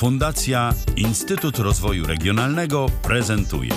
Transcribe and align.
Fundacja 0.00 0.74
Instytut 0.96 1.58
Rozwoju 1.58 2.06
Regionalnego 2.06 2.86
prezentuje 3.02 3.72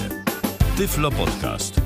Tyflo 0.77 1.11
Podcast. 1.11 1.81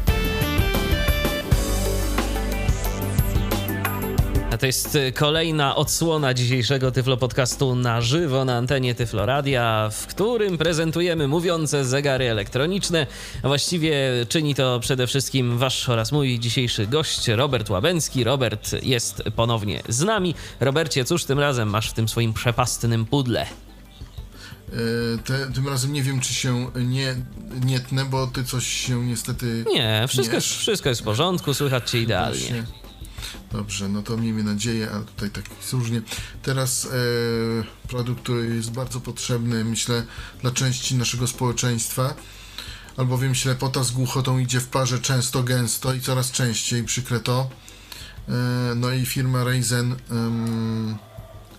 To 4.60 4.66
jest 4.66 4.96
y, 4.96 5.12
kolejna 5.12 5.76
odsłona 5.76 6.34
dzisiejszego 6.34 6.92
Tyflo 6.92 7.18
Podcastu 7.18 7.76
na 7.76 8.02
żywo 8.02 8.46
na 8.46 8.58
antenie 8.58 8.96
Tyflo 8.96 9.26
Radia, 9.26 9.90
w 9.92 10.08
którym 10.08 10.58
prezentujemy 10.58 11.28
mówiące 11.28 11.86
zegary 11.86 12.26
elektroniczne. 12.26 13.08
Właściwie 13.44 13.96
czyni 14.30 14.56
to 14.56 14.80
przede 14.80 15.08
wszystkim 15.08 15.58
wasz 15.58 15.90
oraz 15.90 16.12
mój 16.12 16.40
dzisiejszy 16.40 16.88
gość, 16.88 17.28
Robert 17.28 17.70
Łabęcki. 17.70 18.24
Robert 18.24 18.84
jest 18.84 19.24
ponownie 19.36 19.82
z 19.90 20.02
nami. 20.02 20.36
Robercie, 20.60 21.06
cóż 21.06 21.26
tym 21.26 21.40
razem 21.40 21.70
masz 21.70 21.90
w 21.90 21.94
tym 21.94 22.08
swoim 22.08 22.34
przepastnym 22.34 23.06
pudle? 23.06 23.48
E, 24.68 25.18
Te, 25.24 25.52
tym 25.52 25.68
razem 25.68 25.94
nie 25.94 26.04
wiem, 26.04 26.20
czy 26.20 26.34
się 26.34 26.72
nie, 26.76 27.16
nie 27.66 27.80
tnę, 27.80 28.06
bo 28.06 28.28
ty 28.28 28.44
coś 28.44 28.68
się 28.68 29.06
niestety. 29.06 29.66
Nie, 29.74 30.06
wszystko, 30.08 30.36
jest, 30.36 30.48
wszystko 30.48 30.90
jest 30.90 31.02
w 31.02 31.04
porządku, 31.04 31.54
słychać 31.54 31.92
cię 31.92 32.02
idealnie. 32.02 32.64
Dobrze, 33.52 33.90
no 33.90 34.04
to 34.04 34.18
miejmy 34.18 34.44
nadzieję, 34.44 34.90
ale 34.94 35.04
tutaj 35.06 35.30
tak 35.30 35.44
różnie. 35.74 36.02
Teraz 36.42 36.86
e, 36.86 36.90
produkt, 37.88 38.24
który 38.24 38.56
jest 38.56 38.72
bardzo 38.72 39.00
potrzebny, 39.00 39.64
myślę, 39.66 40.04
dla 40.42 40.52
części 40.52 40.96
naszego 40.96 41.28
społeczeństwa, 41.28 42.14
albowiem 42.98 43.36
ślepota 43.36 43.84
z 43.84 43.92
głuchotą 43.92 44.38
idzie 44.40 44.60
w 44.60 44.68
parze 44.68 45.00
często, 45.00 45.44
gęsto 45.44 45.94
i 45.94 46.02
coraz 46.02 46.32
częściej, 46.32 46.84
przykre 46.84 47.20
to. 47.20 47.50
E, 48.30 48.32
no 48.76 48.92
i 48.92 49.06
firma 49.06 49.44
Ryzen 49.44 49.96
em, 50.12 50.98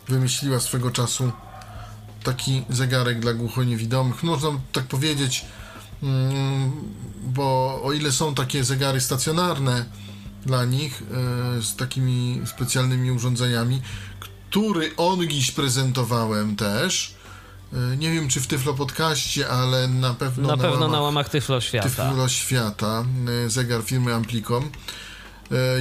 wymyśliła 0.09 0.61
swego 0.61 0.91
czasu 0.91 1.33
taki 2.29 2.63
zegarek 2.71 3.21
dla 3.21 3.33
głuchoniewidomych. 3.35 4.23
Można 4.23 4.49
tak 4.73 4.85
powiedzieć, 4.85 5.45
mm, 6.03 6.73
bo 7.25 7.81
o 7.85 7.93
ile 7.93 8.13
są 8.13 8.35
takie 8.35 8.65
zegary 8.65 9.01
stacjonarne 9.01 9.85
dla 10.47 10.65
nich 10.65 11.03
e, 11.59 11.63
z 11.63 11.77
takimi 11.77 12.41
specjalnymi 12.47 13.11
urządzeniami, 13.11 13.83
który 14.51 14.97
ongiś 14.97 15.51
prezentowałem 15.51 16.57
też. 16.57 17.15
E, 17.73 17.97
Nie 17.97 18.13
wiem, 18.13 18.29
czy 18.29 18.41
w 18.41 18.47
Tyflo 18.47 18.75
Podcaście, 18.75 19.49
ale 19.49 19.89
na 19.89 20.15
pewno 20.15 20.49
Na 20.49 20.57
na, 20.57 20.63
pewno 20.63 20.81
łamach 20.81 20.93
na 20.93 21.01
łamach 21.01 21.29
Tyflo 21.29 21.61
Świata. 21.61 21.89
Tyflo 21.89 22.29
Świata, 22.29 23.05
e, 23.47 23.51
zegar 23.51 23.83
firmy 23.83 24.15
Amplicom. 24.15 24.71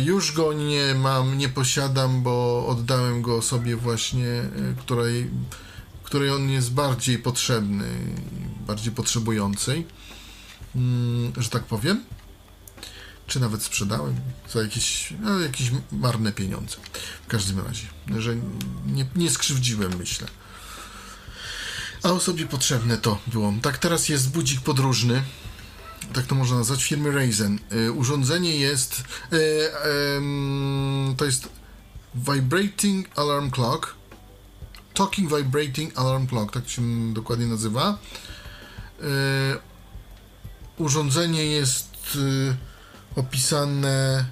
Już 0.05 0.31
go 0.31 0.53
nie 0.53 0.95
mam, 0.95 1.37
nie 1.37 1.49
posiadam, 1.49 2.23
bo 2.23 2.65
oddałem 2.67 3.21
go 3.21 3.35
osobie 3.35 3.75
właśnie, 3.75 4.27
której, 4.79 5.29
której 6.07 6.29
on 6.29 6.49
jest 6.49 6.71
bardziej 6.71 7.19
potrzebny, 7.19 7.85
bardziej 8.67 8.91
potrzebującej, 8.93 9.87
mm, 10.75 11.33
że 11.37 11.49
tak 11.49 11.63
powiem. 11.63 12.03
Czy 13.27 13.39
nawet 13.39 13.63
sprzedałem 13.63 14.15
za 14.53 14.61
jakieś, 14.61 15.13
no, 15.21 15.39
jakieś 15.39 15.71
marne 15.91 16.31
pieniądze. 16.31 16.77
W 17.25 17.27
każdym 17.27 17.59
razie, 17.59 17.87
że 18.17 18.35
nie, 18.85 19.05
nie 19.15 19.29
skrzywdziłem, 19.29 19.97
myślę. 19.97 20.27
A 22.03 22.09
osobie 22.09 22.45
potrzebne 22.45 22.97
to 22.97 23.19
było. 23.27 23.53
Tak, 23.61 23.77
teraz 23.77 24.09
jest 24.09 24.29
budzik 24.29 24.61
podróżny 24.61 25.23
tak 26.13 26.25
to 26.25 26.35
można 26.35 26.57
nazwać, 26.57 26.83
firmy 26.83 27.11
Ryzen. 27.11 27.59
Y, 27.73 27.91
urządzenie 27.91 28.57
jest, 28.57 29.03
y, 29.33 29.69
to 31.17 31.25
jest 31.25 31.49
Vibrating 32.15 33.07
Alarm 33.15 33.51
Clock, 33.51 33.95
Talking 34.97 35.29
Vibrating 35.35 35.97
Alarm 35.97 36.27
Clock, 36.27 36.53
tak 36.53 36.69
się 36.69 37.13
dokładnie 37.13 37.45
nazywa. 37.47 37.97
Y, 39.01 39.03
urządzenie 40.77 41.45
jest 41.45 42.15
y, 42.15 42.55
opisane 43.15 44.25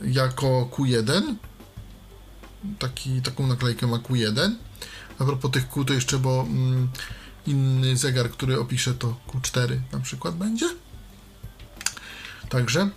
jako 0.00 0.68
Q1, 0.72 1.34
Taki, 2.78 3.22
taką 3.22 3.46
naklejkę 3.46 3.86
ma 3.86 3.96
Q1. 3.96 4.50
A 5.18 5.24
propos 5.24 5.50
tych 5.50 5.68
Q 5.68 5.84
to 5.84 5.94
jeszcze, 5.94 6.18
bo 6.18 6.40
mm, 6.48 6.88
inny 7.46 7.96
zegar, 7.96 8.30
który 8.30 8.60
opiszę 8.60 8.94
to 8.94 9.16
Q4 9.28 9.78
na 9.92 10.00
przykład 10.00 10.34
będzie. 10.36 10.66
Także. 12.48 12.90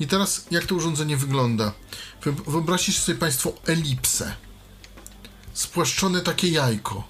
I 0.00 0.06
teraz 0.06 0.46
jak 0.50 0.66
to 0.66 0.74
urządzenie 0.74 1.16
wygląda? 1.16 1.72
Wy- 2.24 2.32
Wyobraźcie 2.32 2.92
sobie 2.92 3.18
Państwo 3.18 3.52
elipsę. 3.66 4.34
Spłaszczone 5.60 6.20
takie 6.20 6.48
jajko. 6.48 7.04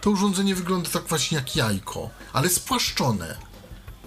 To 0.00 0.10
urządzenie 0.10 0.54
wygląda 0.54 0.90
tak 0.90 1.06
właśnie 1.06 1.38
jak 1.38 1.56
jajko, 1.56 2.10
ale 2.32 2.48
spłaszczone. 2.48 3.36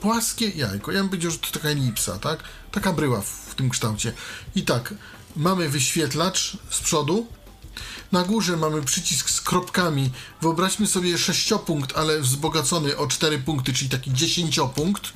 Płaskie 0.02 0.50
jajko. 0.50 0.92
Ja 0.92 1.00
bym 1.00 1.10
powiedział, 1.10 1.32
że 1.32 1.38
to 1.38 1.52
taka 1.52 1.70
elipsa, 1.70 2.20
tak? 2.20 2.44
Taka 2.72 2.94
bryła 2.94 3.22
w, 3.22 3.28
w 3.28 3.56
tym 3.56 3.70
kształcie. 3.70 4.14
I 4.56 4.64
tak, 4.64 4.94
mamy 5.36 5.70
wyświetlacz 5.70 6.58
z 6.70 6.80
przodu, 6.80 7.28
na 8.12 8.24
górze 8.24 8.58
mamy 8.58 8.82
przycisk 8.82 9.30
z 9.30 9.42
kropkami. 9.42 10.10
Wyobraźmy 10.42 10.88
sobie 10.88 11.18
sześciopunkt, 11.18 11.98
ale 11.98 12.20
wzbogacony 12.20 12.98
o 12.98 13.08
cztery 13.08 13.40
punkty, 13.40 13.74
czyli 13.74 13.90
taki 13.90 14.14
dziesięciopunkt, 14.14 15.14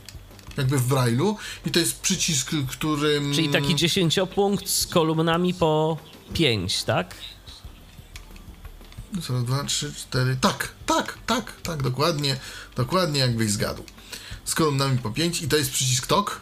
jakby 0.58 0.78
w 0.78 0.88
Braille'u. 0.88 1.36
I 1.66 1.72
to 1.72 1.80
jest 1.80 2.00
przycisk, 2.00 2.52
którym... 2.70 3.34
Czyli 3.34 3.50
taki 3.50 3.76
dziesięciopunkt 3.76 4.70
z 4.70 4.88
kolumnami 4.88 5.54
po 5.54 5.98
pięć, 6.34 6.84
tak? 6.84 7.16
Co, 9.22 9.42
dwa, 9.42 9.64
trzy, 9.64 9.94
cztery... 9.94 10.38
Tak, 10.42 10.70
tak, 10.86 11.18
tak, 11.26 11.54
tak, 11.64 11.84
dokładnie, 11.84 12.38
dokładnie 12.76 13.20
jakbyś 13.20 13.52
zgadł. 13.52 13.84
Z 14.46 14.56
kolumnami 14.56 14.98
po 14.98 15.12
pięć 15.12 15.42
i 15.42 15.48
to 15.48 15.58
jest 15.58 15.72
przycisk 15.72 16.08
TOK. 16.08 16.42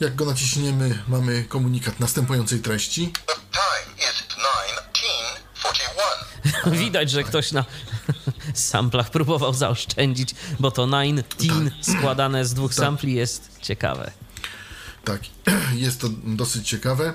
Jak 0.00 0.14
go 0.14 0.24
naciśniemy, 0.24 1.02
mamy 1.08 1.44
komunikat 1.44 2.00
następującej 2.00 2.60
treści. 2.60 3.12
The 3.26 3.34
time 3.34 3.94
is 3.98 4.14
1941. 4.28 6.74
Widać, 6.84 7.10
że 7.10 7.24
ktoś 7.24 7.52
na 7.52 7.64
samplach 8.54 9.10
próbował 9.10 9.54
zaoszczędzić, 9.54 10.34
bo 10.60 10.70
to 10.70 10.86
nine 10.86 11.22
teen 11.22 11.70
składane 11.80 12.44
z 12.44 12.54
dwóch 12.54 12.74
sampli 12.74 13.14
jest 13.14 13.58
ciekawe. 13.62 14.10
Tak, 15.04 15.20
jest 15.74 16.00
to 16.00 16.08
dosyć 16.24 16.68
ciekawe. 16.68 17.14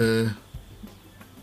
Y, 0.00 0.30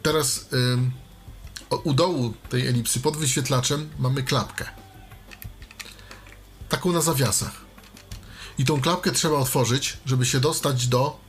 Teraz 0.08 0.38
y, 0.38 1.78
u 1.84 1.94
dołu 1.94 2.34
tej 2.50 2.68
elipsy 2.68 3.00
pod 3.00 3.18
wyświetlaczem 3.18 3.90
mamy 4.00 4.24
klapkę. 4.24 4.66
Taką 6.70 6.92
na 6.92 7.02
zawiasach. 7.02 7.52
I 8.58 8.66
tą 8.66 8.82
klapkę 8.82 9.12
trzeba 9.12 9.38
otworzyć, 9.38 9.98
żeby 10.06 10.26
się 10.26 10.40
dostać 10.40 10.88
do 10.88 11.20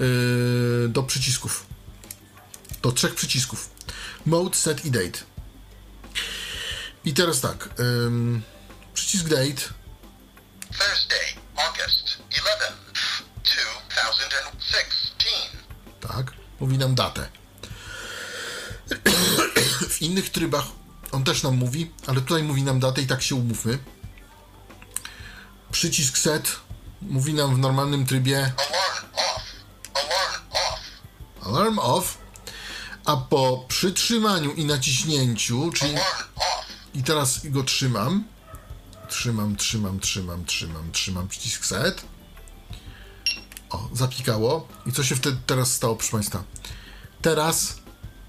y, 0.00 0.88
do 0.88 1.02
przycisków. 1.02 1.66
Do 2.82 2.92
trzech 2.92 3.14
przycisków. 3.14 3.70
Mode, 4.24 4.56
set 4.56 4.84
i 4.84 4.90
date. 4.90 5.18
I 7.04 7.14
teraz 7.14 7.40
tak. 7.40 7.68
ym, 7.80 8.42
przycisk 8.94 9.28
date 9.28 9.62
Thursday, 10.78 11.26
August 11.56 12.18
11th, 12.30 13.22
2016. 13.44 15.05
mówi 16.60 16.78
nam 16.78 16.94
datę. 16.94 17.28
W 19.88 20.02
innych 20.02 20.30
trybach 20.30 20.64
on 21.12 21.24
też 21.24 21.42
nam 21.42 21.56
mówi, 21.56 21.90
ale 22.06 22.20
tutaj 22.20 22.42
mówi 22.42 22.62
nam 22.62 22.80
datę 22.80 23.02
i 23.02 23.06
tak 23.06 23.22
się 23.22 23.34
umówmy. 23.34 23.78
Przycisk 25.72 26.18
set 26.18 26.56
mówi 27.02 27.34
nam 27.34 27.56
w 27.56 27.58
normalnym 27.58 28.06
trybie 28.06 28.52
Alarm 28.56 30.48
off. 30.58 30.82
Alarm 31.46 31.78
off. 31.78 32.18
a 33.04 33.16
po 33.16 33.64
przytrzymaniu 33.68 34.52
i 34.52 34.64
naciśnięciu, 34.64 35.70
czyli 35.72 35.94
i 36.94 37.02
teraz 37.02 37.46
go 37.46 37.62
trzymam, 37.62 38.24
trzymam, 39.08 39.56
trzymam, 39.56 40.00
trzymam, 40.00 40.44
trzymam, 40.44 40.92
trzymam 40.92 41.28
przycisk 41.28 41.64
set. 41.64 42.15
Zapikało. 43.96 44.68
I 44.86 44.92
co 44.92 45.04
się 45.04 45.16
wtedy 45.16 45.36
teraz 45.46 45.72
stało, 45.72 45.96
proszę 45.96 46.12
Państwa? 46.12 46.44
Teraz 47.22 47.76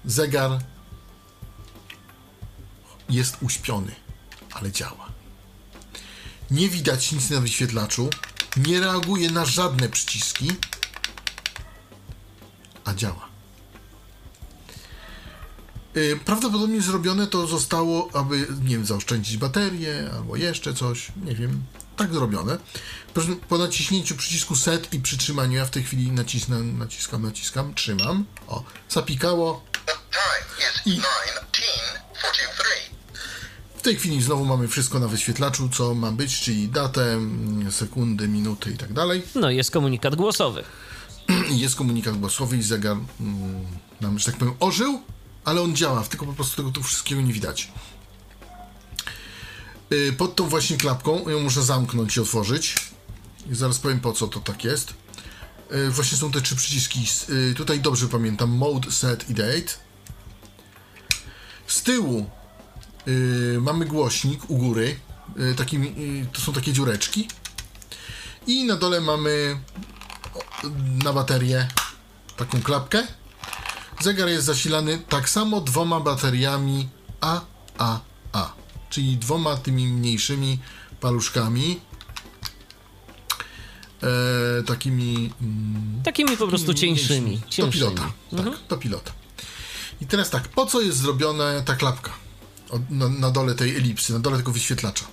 zegar 0.04 0.50
jest 3.08 3.36
uśpiony, 3.40 3.94
ale 4.52 4.72
działa. 4.72 5.08
Nie 6.50 6.68
widać 6.68 7.12
nic 7.12 7.30
na 7.30 7.40
wyświetlaczu, 7.40 8.10
nie 8.56 8.80
reaguje 8.80 9.30
na 9.30 9.44
żadne 9.44 9.88
przyciski, 9.88 10.50
a 12.84 12.94
działa. 12.94 13.28
Y, 15.96 16.20
Prawdopodobnie 16.24 16.82
zrobione 16.82 17.26
to 17.26 17.46
zostało, 17.46 18.08
aby, 18.14 18.46
nie 18.62 18.76
wiem, 18.76 18.86
zaoszczędzić 18.86 19.36
baterię 19.36 20.10
albo 20.14 20.36
jeszcze 20.36 20.74
coś, 20.74 21.12
nie 21.24 21.34
wiem. 21.34 21.62
Tak 21.98 22.14
zrobione. 22.14 22.58
Po, 23.48 23.58
naciśnięciu 23.58 24.16
przycisku 24.16 24.56
set 24.56 24.94
i 24.94 25.00
przytrzymaniu, 25.00 25.56
ja 25.58 25.64
w 25.64 25.70
tej 25.70 25.82
chwili 25.84 26.12
nacisnę, 26.12 26.58
naciskam, 26.58 27.22
naciskam, 27.22 27.74
trzymam. 27.74 28.24
O, 28.46 28.64
zapikało 28.88 29.64
1943. 30.84 32.64
W 33.76 33.82
tej 33.82 33.96
chwili 33.96 34.22
znowu 34.22 34.44
mamy 34.44 34.68
wszystko 34.68 34.98
na 34.98 35.08
wyświetlaczu, 35.08 35.68
co 35.68 35.94
ma 35.94 36.12
być, 36.12 36.40
czyli 36.40 36.68
datę, 36.68 37.20
sekundy, 37.70 38.28
minuty 38.28 38.70
i 38.70 38.76
tak 38.76 38.92
dalej. 38.92 39.22
No, 39.34 39.50
jest 39.50 39.70
komunikat 39.70 40.16
głosowy. 40.16 40.64
I 41.50 41.58
Jest 41.64 41.76
komunikat 41.76 42.16
głosowy 42.16 42.56
i 42.56 42.62
zegar 42.62 42.96
mm, 43.20 43.66
nam, 44.00 44.18
że 44.18 44.24
tak 44.24 44.36
powiem, 44.36 44.54
ożył, 44.60 45.02
ale 45.44 45.60
on 45.62 45.76
działa, 45.76 46.02
tylko 46.02 46.26
po 46.26 46.32
prostu 46.32 46.56
tego 46.56 46.70
tu 46.70 46.82
wszystkiego 46.82 47.20
nie 47.20 47.32
widać. 47.32 47.68
Y, 49.92 50.12
Pod 50.12 50.36
tą 50.36 50.48
właśnie 50.48 50.76
klapką 50.76 51.28
ją 51.28 51.40
muszę 51.40 51.62
zamknąć 51.62 52.16
i 52.16 52.20
otworzyć. 52.20 52.74
I 53.50 53.54
zaraz 53.54 53.78
powiem 53.78 54.00
po 54.00 54.12
co 54.12 54.28
to 54.28 54.40
tak 54.40 54.64
jest. 54.64 54.94
Y, 55.72 55.90
Właśnie 55.90 56.18
są 56.18 56.30
te 56.30 56.40
trzy 56.40 56.56
przyciski. 56.56 57.06
Y, 57.30 57.54
Tutaj 57.54 57.80
dobrze 57.80 58.08
pamiętam. 58.08 58.50
Mode, 58.50 58.90
set 58.92 59.30
i 59.30 59.34
date. 59.34 59.72
Z 61.66 61.82
tyłu 61.82 62.30
mamy 63.60 63.86
głośnik 63.86 64.50
u 64.50 64.56
góry. 64.56 64.96
Takimi, 65.56 65.88
y, 65.88 66.26
to 66.32 66.40
są 66.40 66.52
takie 66.52 66.72
dziureczki. 66.72 67.28
I 68.46 68.64
na 68.64 68.76
dole 68.76 69.00
mamy 69.00 69.60
na 71.04 71.12
baterię 71.12 71.68
taką 72.36 72.62
klapkę. 72.62 73.06
Zegar 74.00 74.28
jest 74.28 74.46
zasilany 74.46 74.98
tak 75.08 75.28
samo 75.28 75.60
dwoma 75.60 76.00
bateriami 76.00 76.88
AAA, 77.20 78.52
czyli 78.90 79.16
dwoma 79.16 79.56
tymi 79.56 79.86
mniejszymi 79.88 80.58
paluszkami. 81.00 81.80
E, 84.02 84.62
takimi 84.62 85.32
mm, 85.42 86.02
Takimi 86.04 86.36
po 86.36 86.48
prostu 86.48 86.74
cieńszymi. 86.74 87.20
mniejszymi. 87.20 87.38
Do 87.46 87.50
cieńszymi. 87.52 87.72
pilota. 87.72 88.12
Tak, 88.36 88.68
do 88.68 88.76
pilota. 88.76 89.12
I 90.00 90.06
teraz 90.06 90.30
tak, 90.30 90.48
po 90.48 90.66
co 90.66 90.80
jest 90.80 90.98
zrobiona 90.98 91.60
ta 91.62 91.74
klapka? 91.76 92.10
Od, 92.70 92.90
na, 92.90 93.08
na 93.08 93.30
dole 93.30 93.54
tej 93.54 93.76
elipsy, 93.76 94.12
na 94.12 94.18
dole 94.18 94.36
tego 94.36 94.52
wyświetlacza. 94.52 95.04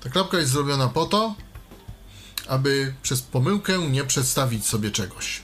Ta 0.00 0.10
klapka 0.10 0.38
jest 0.38 0.52
zrobiona 0.52 0.88
po 0.88 1.06
to, 1.06 1.34
aby 2.48 2.94
przez 3.02 3.22
pomyłkę 3.22 3.78
nie 3.78 4.04
przedstawić 4.04 4.66
sobie 4.66 4.90
czegoś. 4.90 5.42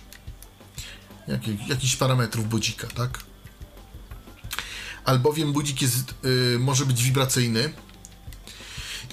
Jakichś 1.68 1.96
parametrów 1.96 2.48
budzika, 2.48 2.86
tak? 2.86 3.18
Albowiem 5.04 5.52
budzik 5.52 5.82
jest, 5.82 6.14
y, 6.54 6.58
może 6.58 6.86
być 6.86 7.02
wibracyjny 7.02 7.72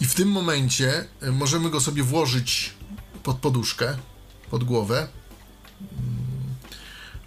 i 0.02 0.06
w 0.06 0.14
tym 0.16 0.30
momencie 0.32 1.06
y, 1.24 1.32
możemy 1.32 1.70
go 1.70 1.82
sobie 1.82 2.04
włożyć 2.04 2.74
pod 3.24 3.38
poduszkę, 3.38 3.98
pod 4.52 4.64
głowę, 4.64 5.08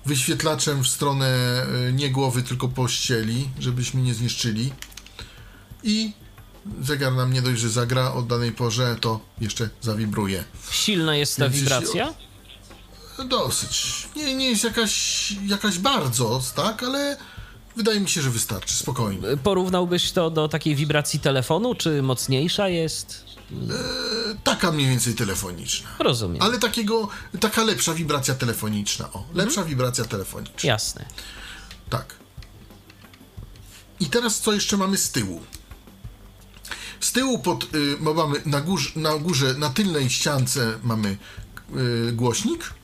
wyświetlaczem 0.07 0.83
w 0.85 0.89
stronę 0.89 1.63
y, 1.89 1.93
nie 1.93 2.11
głowy, 2.11 2.43
tylko 2.43 2.69
pościeli, 2.69 3.49
żebyśmy 3.59 4.03
nie 4.03 4.15
zniszczyli. 4.15 4.73
I 5.83 6.13
zegar 6.83 7.13
nam 7.13 7.33
nie 7.33 7.43
dość, 7.43 7.61
że 7.61 7.69
zagra 7.71 8.13
o 8.13 8.23
danej 8.23 8.53
porze, 8.53 8.97
to 9.01 9.21
jeszcze 9.41 9.71
zawibruje. 9.81 10.45
Silna 10.71 11.17
jest 11.17 11.37
ta 11.37 11.43
Więc 11.49 11.55
jeśli- 11.55 11.69
wibracja? 11.69 12.15
Dosyć. 13.29 14.09
Nie, 14.17 14.35
nie 14.35 14.51
jest 14.51 14.65
jakaś, 14.65 15.33
jakaś 15.47 15.79
bardzo, 15.79 16.43
tak, 16.57 16.83
ale 16.83 17.17
wydaje 17.77 18.01
mi 18.01 18.09
się, 18.09 18.23
że 18.23 18.31
wystarczy. 18.31 18.75
Spokojnie. 18.75 19.23
Porównałbyś 19.43 20.13
to 20.13 20.31
do 20.31 20.49
takiej 20.49 20.77
wibracji 20.77 21.21
telefonu, 21.21 21.75
czy 21.75 22.03
mocniejsza 22.03 22.69
jest? 22.69 23.25
Taka 24.45 24.73
mniej 24.73 24.89
więcej 24.89 25.15
telefoniczna. 25.15 25.89
Rozumiem. 25.99 26.43
Ale 26.43 26.59
takiego, 26.59 27.09
taka 27.41 27.65
lepsza 27.65 27.95
wibracja 27.95 28.35
telefoniczna. 28.35 29.13
O, 29.13 29.25
lepsza 29.35 29.65
wibracja 29.65 30.05
telefoniczna. 30.05 30.69
Jasne. 30.71 31.05
Tak. 31.91 32.15
I 34.01 34.07
teraz 34.07 34.41
co 34.41 34.53
jeszcze 34.53 34.77
mamy 34.77 34.97
z 34.97 35.11
tyłu? 35.11 35.43
Z 37.01 37.13
tyłu 37.13 37.39
pod, 37.39 37.75
y, 37.75 37.97
mamy 38.01 38.43
na 38.47 38.61
górze, 38.61 38.91
na 38.97 39.19
górze, 39.19 39.55
na 39.55 39.71
tylnej 39.71 40.11
ściance 40.11 40.79
mamy 40.83 41.17
y, 42.09 42.13
głośnik, 42.13 42.75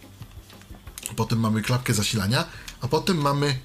potem 1.17 1.41
mamy 1.41 1.63
klapkę 1.63 1.95
zasilania, 1.95 2.45
a 2.81 2.89
potem 2.89 3.17
mamy 3.17 3.59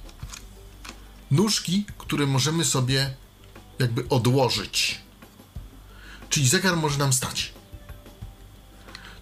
nóżki, 1.31 1.85
które 1.97 2.27
możemy 2.27 2.65
sobie 2.65 3.13
jakby 3.79 4.09
odłożyć. 4.09 5.01
Czyli 6.29 6.47
zegar 6.47 6.77
może 6.77 6.97
nam 6.97 7.13
stać. 7.13 7.53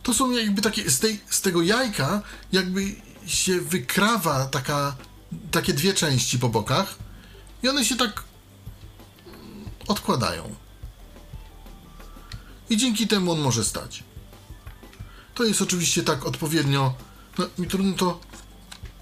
To 0.03 0.13
są 0.13 0.31
jakby 0.31 0.61
takie, 0.61 0.91
z, 0.91 0.99
tej, 0.99 1.19
z 1.29 1.41
tego 1.41 1.61
jajka 1.61 2.21
jakby 2.51 2.95
się 3.25 3.61
wykrawa 3.61 4.45
taka, 4.45 4.95
takie 5.51 5.73
dwie 5.73 5.93
części 5.93 6.39
po 6.39 6.49
bokach 6.49 6.95
i 7.63 7.69
one 7.69 7.85
się 7.85 7.97
tak 7.97 8.23
odkładają. 9.87 10.55
I 12.69 12.77
dzięki 12.77 13.07
temu 13.07 13.31
on 13.31 13.39
może 13.39 13.65
stać. 13.65 14.03
To 15.35 15.43
jest 15.43 15.61
oczywiście 15.61 16.03
tak 16.03 16.25
odpowiednio, 16.25 16.93
no 17.37 17.45
mi 17.57 17.67
trudno 17.67 17.93
to 17.93 18.19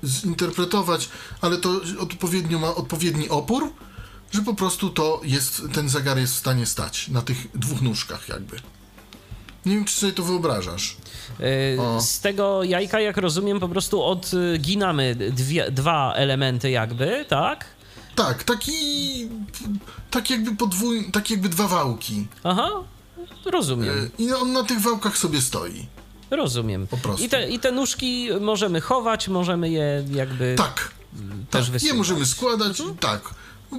zinterpretować, 0.07 1.09
ale 1.41 1.57
to 1.57 1.81
odpowiednio 1.99 2.59
ma 2.59 2.75
odpowiedni 2.75 3.29
opór, 3.29 3.69
że 4.31 4.41
po 4.41 4.53
prostu 4.53 4.89
to 4.89 5.21
jest, 5.23 5.61
ten 5.73 5.89
zegar 5.89 6.17
jest 6.17 6.33
w 6.33 6.37
stanie 6.37 6.65
stać 6.65 7.07
na 7.07 7.21
tych 7.21 7.57
dwóch 7.57 7.81
nóżkach 7.81 8.29
jakby. 8.29 8.55
Nie 9.65 9.75
wiem, 9.75 9.85
czy 9.85 9.99
sobie 9.99 10.13
to 10.13 10.23
wyobrażasz. 10.23 10.97
O. 11.79 12.01
Z 12.01 12.19
tego 12.19 12.63
jajka, 12.63 12.99
jak 12.99 13.17
rozumiem, 13.17 13.59
po 13.59 13.69
prostu 13.69 14.03
odginamy 14.03 15.15
dwie, 15.15 15.71
dwa 15.71 16.13
elementy 16.13 16.69
jakby, 16.69 17.25
tak? 17.29 17.65
Tak, 18.15 18.43
taki, 18.43 18.71
tak 20.11 20.29
jakby 20.29 20.55
podwój, 20.55 21.11
tak 21.11 21.29
jakby 21.31 21.49
dwa 21.49 21.67
wałki. 21.67 22.27
Aha, 22.43 22.69
rozumiem. 23.45 24.11
E, 24.19 24.23
I 24.23 24.33
on 24.33 24.53
na 24.53 24.63
tych 24.63 24.81
wałkach 24.81 25.17
sobie 25.17 25.41
stoi. 25.41 25.85
Rozumiem. 26.31 26.87
po 26.87 26.97
prostu. 26.97 27.25
I 27.25 27.29
te, 27.29 27.49
I 27.49 27.59
te 27.59 27.71
nóżki 27.71 28.29
możemy 28.41 28.81
chować, 28.81 29.27
możemy 29.27 29.69
je 29.69 30.05
jakby 30.11 30.55
Tak, 30.57 30.91
też 31.49 31.65
tak. 31.65 31.65
Je 31.65 31.71
wysuwać. 31.71 31.97
możemy 31.97 32.25
składać, 32.25 32.81
tak. 32.99 33.21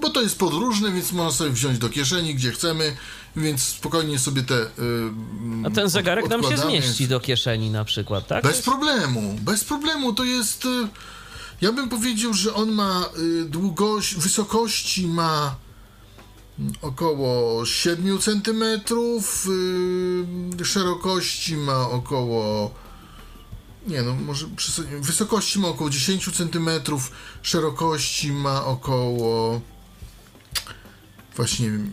Bo 0.00 0.10
to 0.10 0.22
jest 0.22 0.38
podróżne, 0.38 0.92
więc 0.92 1.12
można 1.12 1.32
sobie 1.32 1.50
wziąć 1.50 1.78
do 1.78 1.88
kieszeni, 1.88 2.34
gdzie 2.34 2.52
chcemy, 2.52 2.96
więc 3.36 3.62
spokojnie 3.62 4.18
sobie 4.18 4.42
te. 4.42 4.54
y, 4.62 4.66
A 5.66 5.70
ten 5.70 5.88
zegarek 5.88 6.28
nam 6.28 6.42
się 6.42 6.56
zmieści 6.56 7.08
do 7.08 7.20
kieszeni 7.20 7.70
na 7.70 7.84
przykład, 7.84 8.26
tak? 8.26 8.44
Bez 8.44 8.62
problemu, 8.62 9.36
bez 9.40 9.64
problemu. 9.64 10.12
To 10.12 10.24
jest. 10.24 10.64
y, 10.64 10.88
Ja 11.60 11.72
bym 11.72 11.88
powiedział, 11.88 12.34
że 12.34 12.54
on 12.54 12.72
ma 12.72 13.08
y, 13.18 13.44
długość, 13.44 14.14
wysokości 14.14 15.06
ma 15.06 15.54
około 16.82 17.66
7 17.66 18.18
cm, 18.18 18.64
szerokości 20.64 21.56
ma 21.56 21.90
około. 21.90 22.70
Nie 23.86 24.02
no, 24.02 24.14
może 24.14 24.46
wysokości 25.00 25.58
ma 25.58 25.68
około 25.68 25.90
10 25.90 26.36
cm, 26.36 26.70
szerokości 27.42 28.32
ma 28.32 28.64
około 28.64 29.60
właśnie 31.36 31.68
mm, 31.68 31.90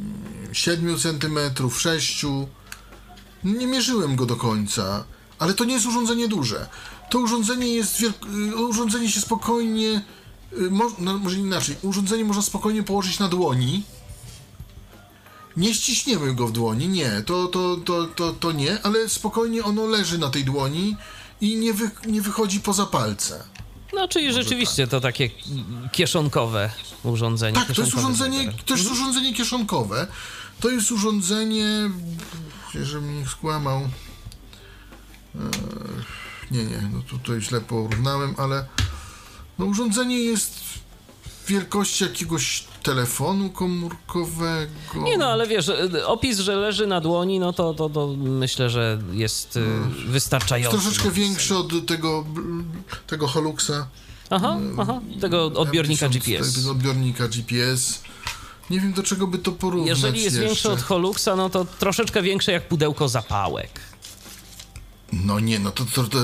7 0.53 1.00
cm, 1.00 1.69
6 1.69 2.25
nie 3.43 3.67
mierzyłem 3.67 4.15
go 4.15 4.25
do 4.25 4.36
końca, 4.36 5.05
ale 5.39 5.53
to 5.53 5.65
nie 5.65 5.74
jest 5.74 5.86
urządzenie 5.86 6.27
duże. 6.27 6.69
To 7.10 7.19
urządzenie 7.19 7.67
jest 7.67 8.01
y, 8.01 8.55
urządzenie 8.55 9.10
się 9.10 9.22
spokojnie 9.22 10.01
y, 10.53 10.72
no, 11.00 11.17
może 11.17 11.38
inaczej, 11.38 11.75
urządzenie 11.81 12.25
można 12.25 12.41
spokojnie 12.41 12.84
położyć 12.84 13.19
na 13.19 13.27
dłoni. 13.27 13.84
Nie 15.57 15.74
ściśniemy 15.74 16.35
go 16.35 16.47
w 16.47 16.51
dłoni, 16.51 16.88
nie, 16.88 17.24
to, 17.25 17.47
to, 17.47 17.77
to, 17.77 18.05
to, 18.05 18.33
to 18.33 18.51
nie, 18.51 18.81
ale 18.83 19.09
spokojnie 19.09 19.63
ono 19.63 19.85
leży 19.85 20.17
na 20.17 20.29
tej 20.29 20.43
dłoni 20.45 20.95
i 21.41 21.55
nie, 21.57 21.74
wy, 21.74 21.91
nie 22.07 22.21
wychodzi 22.21 22.59
poza 22.59 22.85
palce. 22.85 23.43
No, 23.93 24.07
czyli 24.07 24.33
rzeczywiście 24.33 24.88
to 24.88 25.01
takie 25.01 25.29
kieszonkowe 25.91 26.69
urządzenie. 27.03 27.57
Tak, 27.57 27.75
to 27.75 27.81
jest 27.81 27.93
urządzenie, 27.93 28.53
to 28.65 28.75
jest 28.75 28.91
urządzenie 28.91 29.33
kieszonkowe. 29.33 30.07
To 30.59 30.69
jest 30.69 30.91
urządzenie, 30.91 31.89
żeby 32.83 33.01
mnie 33.01 33.27
skłamał. 33.27 33.81
Eee, 35.35 35.41
Nie, 36.51 36.63
nie, 36.63 36.89
no 36.93 37.01
tutaj 37.01 37.41
źle 37.41 37.62
porównałem, 37.62 38.35
ale 38.38 38.65
no 39.59 39.65
urządzenie 39.65 40.19
jest 40.19 40.59
wielkości 41.48 42.04
jakiegoś 42.04 42.64
telefonu 42.84 43.50
komórkowego. 43.50 44.72
Nie 44.96 45.18
no, 45.18 45.25
ale 45.28 45.48
wiesz, 45.48 45.72
opis, 46.06 46.40
że 46.40 46.56
leży 46.56 46.88
na 46.88 47.02
dłoni, 47.02 47.40
no 47.40 47.54
to, 47.54 47.74
to, 47.74 47.90
to 47.90 48.08
myślę, 48.18 48.70
że 48.70 49.00
jest 49.12 49.58
y, 49.58 49.62
wystarczający. 50.08 50.78
Troszeczkę 50.78 51.06
no. 51.06 51.12
większy 51.12 51.58
od 51.58 51.86
tego, 51.88 52.25
tego 53.08 53.28
Holuxa. 53.28 53.88
Aha, 54.30 54.58
aha, 54.78 55.02
tego 55.22 55.46
odbiornika 55.46 56.10
M1000, 56.10 56.12
GPS. 56.12 56.54
Tego 56.54 56.72
odbiornika 56.72 57.28
GPS. 57.28 58.02
Nie 58.70 58.80
wiem, 58.80 58.94
do 58.94 59.04
czego 59.04 59.28
by 59.28 59.38
to 59.38 59.52
porównać 59.52 59.90
Jeżeli 59.90 60.24
jest 60.24 60.36
jeszcze. 60.36 60.48
większy 60.48 60.72
od 60.72 60.82
Holuxa, 60.82 61.30
no 61.38 61.50
to 61.50 61.66
troszeczkę 61.66 62.22
większe 62.22 62.52
jak 62.52 62.68
pudełko 62.68 63.10
zapałek. 63.10 63.80
No 65.14 65.40
nie, 65.40 65.60
no 65.60 65.72
to, 65.72 65.86
to, 65.86 66.04
to 66.04 66.18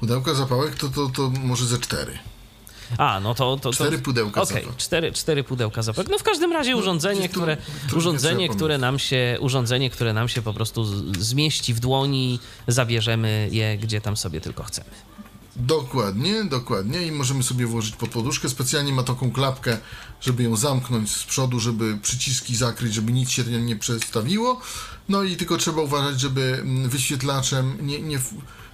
pudełka 0.00 0.34
zapałek 0.34 0.74
to, 0.74 0.88
to, 0.88 1.08
to 1.08 1.30
może 1.30 1.66
ze 1.66 1.78
cztery. 1.78 2.18
A, 2.98 3.20
no 3.20 3.34
to... 3.34 3.56
to, 3.56 3.60
to 3.60 3.72
Cztery 3.72 3.98
pudełka 3.98 4.42
Okej, 4.42 4.62
zapach. 4.62 4.76
cztery, 4.76 5.12
cztery 5.12 5.44
pudełka 5.44 5.82
zapach. 5.82 6.06
No 6.10 6.18
w 6.18 6.22
każdym 6.22 6.52
razie 6.52 6.76
urządzenie, 6.76 7.20
gdzieś 7.20 7.30
tu 7.32 7.40
które, 7.40 7.56
trójkę 7.56 7.96
urządzenie, 7.96 8.48
które 8.48 8.78
nam 8.78 8.98
się, 8.98 9.38
urządzenie, 9.40 9.90
które 9.90 10.12
nam 10.12 10.28
się 10.28 10.42
po 10.42 10.52
prostu 10.54 10.84
zmieści 11.20 11.74
w 11.74 11.80
dłoni, 11.80 12.40
zabierzemy 12.68 13.48
je 13.52 13.78
gdzie 13.78 14.00
tam 14.00 14.16
sobie 14.16 14.40
tylko 14.40 14.62
chcemy. 14.62 14.90
Dokładnie, 15.56 16.44
dokładnie 16.44 17.06
i 17.06 17.12
możemy 17.12 17.42
sobie 17.42 17.66
włożyć 17.66 17.96
pod 17.96 18.10
poduszkę. 18.10 18.48
Specjalnie 18.48 18.92
ma 18.92 19.02
taką 19.02 19.30
klapkę, 19.30 19.78
żeby 20.20 20.42
ją 20.42 20.56
zamknąć 20.56 21.10
z 21.16 21.24
przodu, 21.24 21.60
żeby 21.60 21.98
przyciski 22.02 22.56
zakryć, 22.56 22.94
żeby 22.94 23.12
nic 23.12 23.30
się 23.30 23.44
nie 23.44 23.76
przestawiło. 23.76 24.60
No 25.08 25.22
i 25.22 25.36
tylko 25.36 25.56
trzeba 25.56 25.82
uważać, 25.82 26.20
żeby 26.20 26.58
mm, 26.60 26.88
wyświetlaczem 26.88 27.86
nie, 27.86 28.02
nie, 28.02 28.20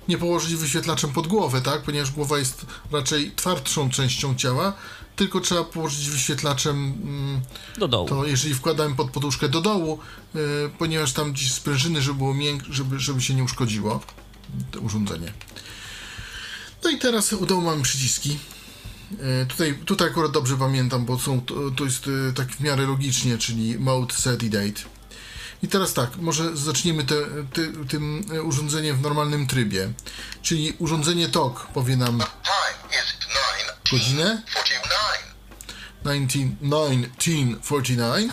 nie 0.09 0.19
położyć 0.19 0.55
wyświetlaczem 0.55 1.13
pod 1.13 1.27
głowę, 1.27 1.61
tak? 1.61 1.83
Ponieważ 1.83 2.11
głowa 2.11 2.39
jest 2.39 2.67
raczej 2.93 3.33
twardszą 3.37 3.91
częścią 3.91 4.35
ciała, 4.35 4.73
tylko 5.17 5.41
trzeba 5.41 5.65
położyć 5.65 6.09
wyświetlaczem 6.11 6.77
mm, 7.03 7.41
Do 7.79 7.89
dołu. 7.89 8.09
to 8.09 8.27
jeżeli 8.27 8.55
wkładałem 8.55 8.97
pod 8.97 9.11
poduszkę 9.11 9.49
do 9.49 9.61
dołu, 9.61 9.99
y, 10.37 10.39
ponieważ 10.79 11.13
tam 11.13 11.33
gdzieś 11.33 11.53
sprężyny, 11.53 12.03
żeby 12.03 12.19
było 12.19 12.35
mięk, 12.35 12.63
żeby, 12.71 12.99
żeby 13.01 13.21
się 13.23 13.35
nie 13.35 13.45
uszkodziło 13.45 14.01
to 14.71 14.81
urządzenie. 14.81 15.33
No 16.85 16.91
i 16.91 16.99
teraz 16.99 17.33
u 17.33 17.47
dołu 17.47 17.63
mamy 17.63 17.83
przyciski. 17.83 18.39
Y, 19.43 19.47
tutaj, 19.47 19.75
tutaj 19.85 20.09
akurat 20.09 20.31
dobrze 20.33 20.57
pamiętam, 20.57 21.05
bo 21.05 21.19
są, 21.19 21.41
to, 21.41 21.55
to 21.77 21.85
jest 21.85 22.07
y, 22.07 22.33
tak 22.35 22.49
w 22.53 22.61
miarę 22.61 22.87
logicznie, 22.87 23.39
czyli 23.39 23.79
mode, 23.79 24.15
set 24.15 24.43
i 24.43 24.51
date. 24.51 24.81
I 25.65 25.69
teraz 25.69 25.93
tak, 25.95 26.17
może 26.17 26.57
zaczniemy 26.57 27.05
te, 27.05 27.15
ty, 27.53 27.73
tym 27.89 28.25
y, 28.33 28.43
urządzeniem 28.43 28.97
w 28.97 29.01
normalnym 29.01 29.47
trybie. 29.47 29.93
Czyli 30.43 30.75
urządzenie 30.79 31.29
TOK 31.29 31.67
powie 31.75 31.97
nam 31.97 32.19
Time 32.19 32.91
is 32.91 33.15
9 33.91 33.93
godzinę. 33.93 34.43
49. 34.51 34.95
1949. 37.19 38.33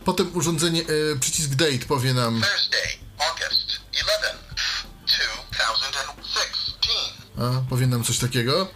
Potem 0.04 0.30
urządzenie, 0.36 0.82
e, 0.82 1.18
przycisk 1.20 1.50
date 1.50 1.78
powie 1.88 2.14
nam, 2.14 2.34
Thursday, 2.40 2.98
August 3.18 3.80
11, 3.92 4.36
2016. 5.52 6.94
a, 7.38 7.68
powie 7.70 7.86
nam 7.86 8.04
coś 8.04 8.18
takiego. 8.18 8.68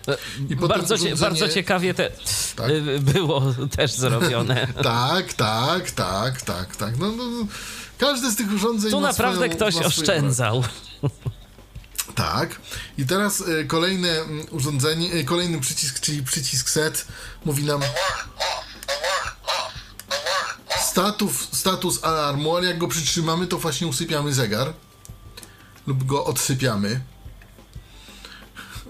I 0.48 0.56
potem 0.56 0.68
Bardzo, 0.68 0.98
cie, 0.98 1.04
urządzenie- 1.04 1.20
bardzo 1.20 1.48
ciekawie 1.48 1.94
te, 1.94 2.10
Tak. 2.58 2.70
y, 2.70 3.00
było 3.00 3.42
też 3.76 3.92
zrobione. 3.92 4.66
Tak, 4.82 5.32
tak, 5.32 5.90
tak, 5.90 6.42
tak, 6.42 6.76
tak. 6.76 6.98
No, 6.98 7.12
no, 7.12 7.24
no. 7.30 7.46
Każde 7.98 8.30
z 8.30 8.36
tych 8.36 8.52
urządzeń 8.52 8.90
Tu 8.90 9.00
naprawdę 9.00 9.36
swoją, 9.36 9.56
ktoś 9.56 9.76
oszczędzał. 9.76 10.62
Tak. 12.14 12.60
I 12.98 13.06
teraz 13.06 13.40
e, 13.40 13.64
kolejne 13.64 14.08
mm, 14.08 14.46
urządzenie, 14.50 15.12
e, 15.12 15.24
kolejny 15.24 15.60
przycisk, 15.60 16.00
czyli 16.00 16.22
przycisk 16.22 16.70
set, 16.70 17.06
mówi 17.44 17.64
nam 17.64 17.80
status, 20.80 21.48
status 21.52 22.04
alarmu, 22.04 22.56
ale 22.56 22.66
jak 22.66 22.78
go 22.78 22.88
przytrzymamy, 22.88 23.46
to 23.46 23.58
właśnie 23.58 23.86
usypiamy 23.86 24.34
zegar. 24.34 24.72
Lub 25.86 26.04
go 26.04 26.24
odsypiamy. 26.24 27.00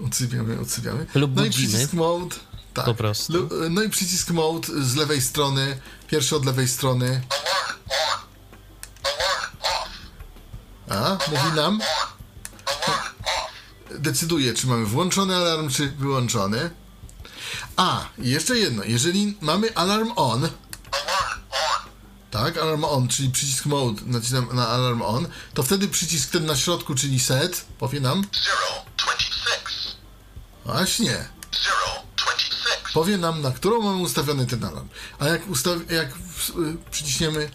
Odsypiamy, 0.05 0.59
odsypiamy. 0.59 1.05
Lub 1.15 1.35
no 1.35 1.41
i 1.41 1.45
budzimy. 1.45 1.67
przycisk 1.67 1.93
mode. 1.93 2.35
Tak. 2.79 2.85
Po 2.85 2.95
prostu. 2.95 3.49
No 3.69 3.83
i 3.83 3.89
przycisk 3.89 4.29
mode 4.29 4.67
z 4.83 4.95
lewej 4.95 5.21
strony. 5.21 5.79
Pierwszy 6.07 6.35
od 6.35 6.45
lewej 6.45 6.67
strony. 6.67 7.21
A, 10.89 11.17
mówi 11.31 11.55
nam. 11.55 11.81
Decyduje, 13.99 14.53
czy 14.53 14.67
mamy 14.67 14.85
włączony 14.85 15.35
alarm, 15.35 15.69
czy 15.69 15.91
wyłączony. 15.91 16.69
A, 17.77 18.05
i 18.17 18.29
jeszcze 18.29 18.57
jedno, 18.57 18.83
jeżeli 18.83 19.37
mamy 19.41 19.75
alarm 19.75 20.11
on, 20.15 20.49
tak, 22.31 22.57
alarm 22.57 22.83
on, 22.83 23.07
czyli 23.07 23.29
przycisk 23.29 23.65
mode, 23.65 24.01
nacisnam 24.05 24.55
na 24.55 24.67
alarm 24.67 25.01
on, 25.01 25.27
to 25.53 25.63
wtedy 25.63 25.87
przycisk 25.87 26.31
ten 26.31 26.45
na 26.45 26.55
środku, 26.55 26.95
czyli 26.95 27.19
set, 27.19 27.65
powie 27.79 27.99
nam, 27.99 28.21
026. 28.21 29.97
właśnie, 30.65 31.11
026. 31.51 31.78
powie 32.93 33.17
nam, 33.17 33.41
na 33.41 33.51
którą 33.51 33.81
mamy 33.81 33.97
ustawiony 34.01 34.45
ten 34.47 34.63
alarm. 34.63 34.87
A 35.19 35.27
jak, 35.27 35.47
ustaw- 35.47 35.91
jak 35.91 36.09
y, 36.09 36.77
przyciśniemy 36.91 37.49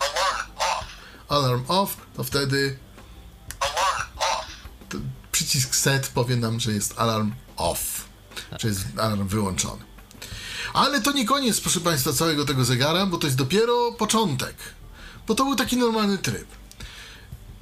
Alarm 1.28 1.64
off. 1.68 1.96
to 2.16 2.24
wtedy 2.24 2.78
przycisk 5.32 5.74
set 5.76 6.08
powie 6.08 6.36
nam, 6.36 6.60
że 6.60 6.72
jest 6.72 6.94
alarm 6.98 7.32
off, 7.56 8.04
że 8.60 8.68
jest 8.68 8.80
alarm 8.96 9.28
wyłączony. 9.28 9.84
Ale 10.74 11.00
to 11.02 11.12
nie 11.12 11.26
koniec, 11.26 11.60
proszę 11.60 11.80
Państwa, 11.80 12.12
całego 12.12 12.44
tego 12.44 12.64
zegara, 12.64 13.06
bo 13.06 13.18
to 13.18 13.26
jest 13.26 13.36
dopiero 13.38 13.92
początek. 13.92 14.56
Bo 15.26 15.34
to 15.34 15.44
był 15.44 15.56
taki 15.56 15.76
normalny 15.76 16.18
tryb. 16.18 16.46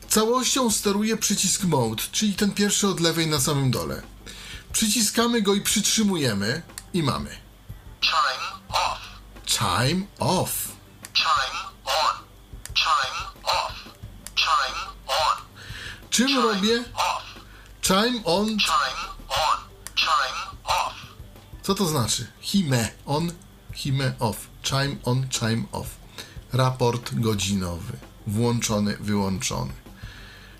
Całością 0.08 0.70
steruje 0.70 1.16
przycisk 1.16 1.64
mode, 1.64 2.02
czyli 2.12 2.34
ten 2.34 2.50
pierwszy 2.50 2.88
od 2.88 3.00
lewej 3.00 3.26
na 3.26 3.40
samym 3.40 3.70
dole. 3.70 4.02
Przyciskamy 4.72 5.42
go 5.42 5.54
i 5.54 5.60
przytrzymujemy 5.60 6.62
i 6.94 7.02
mamy 7.02 7.36
Chime 8.02 8.46
off. 8.68 9.00
chime 9.46 10.08
off. 10.18 10.76
Chime 11.14 11.58
on. 11.86 12.14
Chime 12.74 13.20
off. 13.44 13.74
Chime 14.34 14.80
on. 15.06 15.36
Czym 16.10 16.42
robię? 16.42 16.84
Off. 16.94 17.24
Chime 17.82 18.22
on. 18.24 18.58
Chime 18.58 19.02
on. 19.28 19.58
Chime 19.94 20.40
off. 20.64 20.94
Co 21.62 21.74
to 21.74 21.86
znaczy? 21.86 22.26
Hime 22.40 22.88
on, 23.06 23.32
hime 23.74 24.14
off. 24.18 24.48
Chime 24.62 24.96
on, 25.04 25.28
chime 25.28 25.64
off. 25.72 25.88
Raport 26.52 27.14
godzinowy. 27.14 27.92
Włączony, 28.26 28.96
wyłączony. 29.00 29.72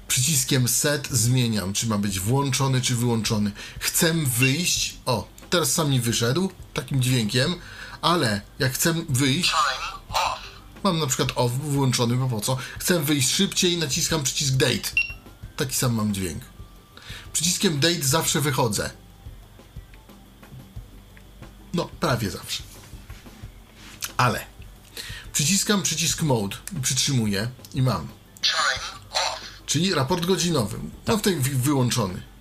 Przyciskiem 0.08 0.68
set 0.68 1.08
zmieniam, 1.08 1.72
czy 1.72 1.86
ma 1.86 1.98
być 1.98 2.20
włączony, 2.20 2.80
czy 2.80 2.94
wyłączony. 2.94 3.52
Chcę 3.78 4.14
wyjść. 4.14 4.96
O, 5.06 5.31
teraz 5.52 5.72
sam 5.72 5.90
mi 5.90 6.00
wyszedł 6.00 6.52
takim 6.74 7.02
dźwiękiem, 7.02 7.54
ale 8.02 8.40
jak 8.58 8.72
chcę 8.72 8.94
wyjść, 9.08 9.52
mam 10.84 10.98
na 10.98 11.06
przykład 11.06 11.28
off 11.34 11.52
włączony, 11.52 12.16
bo 12.16 12.28
po 12.28 12.40
co? 12.40 12.56
Chcę 12.78 13.02
wyjść 13.02 13.34
szybciej, 13.34 13.78
naciskam 13.78 14.22
przycisk 14.22 14.54
date. 14.54 14.90
Taki 15.56 15.74
sam 15.74 15.94
mam 15.94 16.14
dźwięk. 16.14 16.42
Przyciskiem 17.32 17.80
date 17.80 18.02
zawsze 18.02 18.40
wychodzę. 18.40 18.90
No, 21.74 21.84
prawie 22.00 22.30
zawsze. 22.30 22.62
Ale 24.16 24.46
przyciskam 25.32 25.82
przycisk 25.82 26.22
mode, 26.22 26.56
przytrzymuję 26.82 27.48
i 27.74 27.82
mam. 27.82 28.08
Czyli 29.66 29.94
raport 29.94 30.26
godzinowy. 30.26 30.78
No 31.06 31.16
w 31.16 31.22
tej 31.22 31.36
wyłączony. 31.40 32.31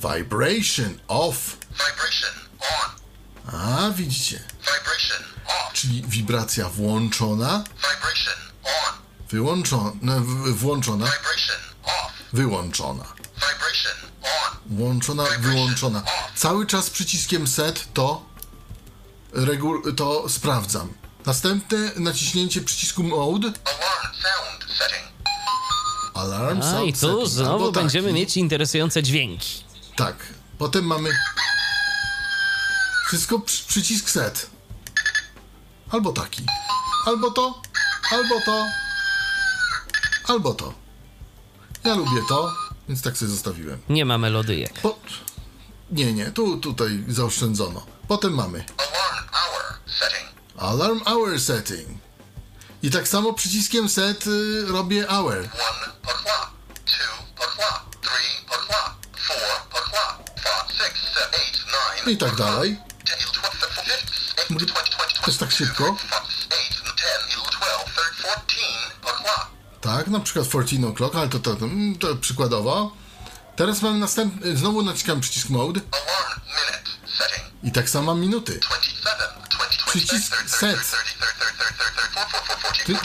Vibration 0.00 0.98
off. 1.08 1.56
Vibration 1.70 2.34
off. 2.58 2.96
Vibration 3.48 3.50
on. 3.50 3.60
A, 3.60 3.90
widzicie. 3.90 4.40
Vibration 4.60 5.22
off. 5.46 5.72
Czyli 5.72 6.02
wibracja 6.06 6.68
włączona, 6.68 7.64
Vibration 7.76 8.34
on. 8.64 8.94
wyłączona, 9.30 10.20
w- 10.20 10.52
włączona, 10.54 11.06
Vibration 11.06 11.56
off. 11.84 12.12
wyłączona. 12.32 13.04
Vibration 13.34 14.10
on. 14.22 14.76
Włączona, 14.76 15.24
wyłączona. 15.38 16.02
Cały 16.34 16.66
czas 16.66 16.90
przyciskiem 16.90 17.46
set 17.46 17.92
to, 17.94 18.26
regu- 19.34 19.94
to 19.94 20.28
sprawdzam. 20.28 20.92
Następne 21.26 21.78
naciśnięcie 21.96 22.60
przycisku 22.60 23.02
mode, 23.02 23.48
Alarm 23.48 24.14
sound 24.22 24.78
setting. 24.78 25.02
alarm 26.14 26.58
A 26.62 26.70
sound 26.72 26.88
i 26.88 26.92
tu 26.92 26.98
setting. 26.98 27.28
znowu 27.28 27.50
Albo 27.52 27.72
będziemy 27.72 28.08
taki. 28.08 28.20
mieć 28.20 28.36
interesujące 28.36 29.02
dźwięki. 29.02 29.65
Tak. 29.96 30.16
Potem 30.58 30.84
mamy 30.84 31.10
wszystko 33.08 33.38
przy, 33.38 33.64
przycisk 33.66 34.10
set. 34.10 34.50
Albo 35.90 36.12
taki. 36.12 36.42
Albo 37.06 37.30
to, 37.30 37.62
albo 38.10 38.40
to, 38.40 38.66
albo 40.24 40.54
to. 40.54 40.74
Ja 41.84 41.94
lubię 41.94 42.22
to, 42.28 42.52
więc 42.88 43.02
tak 43.02 43.18
sobie 43.18 43.30
zostawiłem. 43.30 43.80
Nie 43.88 44.04
ma 44.04 44.18
melodyjek. 44.18 44.80
Po... 44.80 44.98
Nie, 45.90 46.12
nie, 46.12 46.26
tu 46.26 46.56
tutaj 46.56 47.04
zaoszczędzono. 47.08 47.86
Potem 48.08 48.34
mamy 48.34 48.64
Alarm 48.78 49.28
hour 49.32 49.78
setting. 49.86 50.28
Alarm 50.56 51.00
Hour 51.04 51.40
Setting. 51.40 51.88
I 52.82 52.90
tak 52.90 53.08
samo 53.08 53.32
przyciskiem 53.32 53.88
set 53.88 54.26
y, 54.26 54.66
robię 54.66 55.08
hour. 55.08 55.36
One 55.36 55.46
I 62.10 62.16
tak 62.16 62.34
dalej. 62.36 62.78
To 65.22 65.26
jest 65.26 65.40
tak 65.40 65.52
szybko. 65.52 65.96
Tak, 69.80 70.08
na 70.08 70.20
przykład 70.20 70.48
14 70.48 70.76
o'clock, 70.76 71.18
ale 71.18 71.28
to, 71.28 71.38
to, 71.38 71.56
to, 71.56 71.64
mm, 71.64 71.98
to 71.98 72.16
przykładowo. 72.16 72.92
Teraz 73.56 73.82
mamy 73.82 73.98
następny, 73.98 74.56
znowu 74.56 74.82
naciskam 74.82 75.20
przycisk 75.20 75.48
mode. 75.48 75.80
I 77.62 77.72
tak 77.72 77.90
samo 77.90 78.06
mam 78.06 78.20
minuty. 78.20 78.60
27, 78.60 79.16
20, 79.50 79.86
Przycisk 79.86 80.36
30, 80.46 80.46
30, 80.46 80.58
set. 80.58 80.96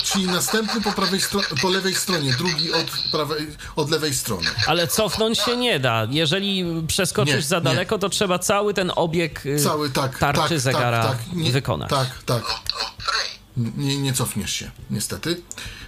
Czyli 0.04 0.26
następny 0.26 0.82
po, 0.82 0.92
prawej 0.92 1.20
stro- 1.20 1.62
po 1.62 1.70
lewej 1.70 1.96
stronie, 1.96 2.34
drugi 2.34 2.74
od, 2.74 2.86
prawej, 3.12 3.48
od 3.76 3.90
lewej 3.92 4.16
strony. 4.16 4.48
Ale 4.68 4.88
cofnąć 4.88 5.40
się 5.40 5.58
nie 5.58 5.80
da. 5.80 6.08
Jeżeli 6.10 6.66
przeskoczysz 6.88 7.36
Nie, 7.36 7.42
za 7.42 7.58
nie. 7.58 7.62
daleko, 7.64 7.98
to 8.00 8.10
trzeba 8.10 8.40
cały 8.40 8.74
ten 8.74 8.92
obieg 8.96 9.46
y, 9.46 9.60
Cały 9.64 9.90
tak, 9.90 10.18
tarczy 10.20 10.50
tak, 10.50 10.60
zegara 10.60 11.04
tak, 11.04 11.18
tak, 11.18 11.34
nie, 11.34 11.52
wykonać. 11.52 11.90
Tak, 11.90 12.08
tak. 12.26 12.44
03, 12.46 13.72
Nie, 13.78 13.98
nie 13.98 14.14
cofniesz 14.14 14.54
się, 14.54 14.72
niestety. 14.90 15.42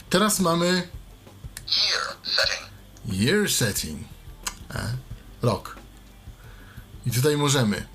Teraz 0.09 0.39
mamy 0.39 0.65
year 1.67 2.03
setting. 2.23 3.21
year 3.21 3.51
setting. 3.51 3.99
E, 4.75 4.87
rok. 5.41 5.75
I 7.05 7.11
tutaj 7.11 7.37
możemy 7.37 7.85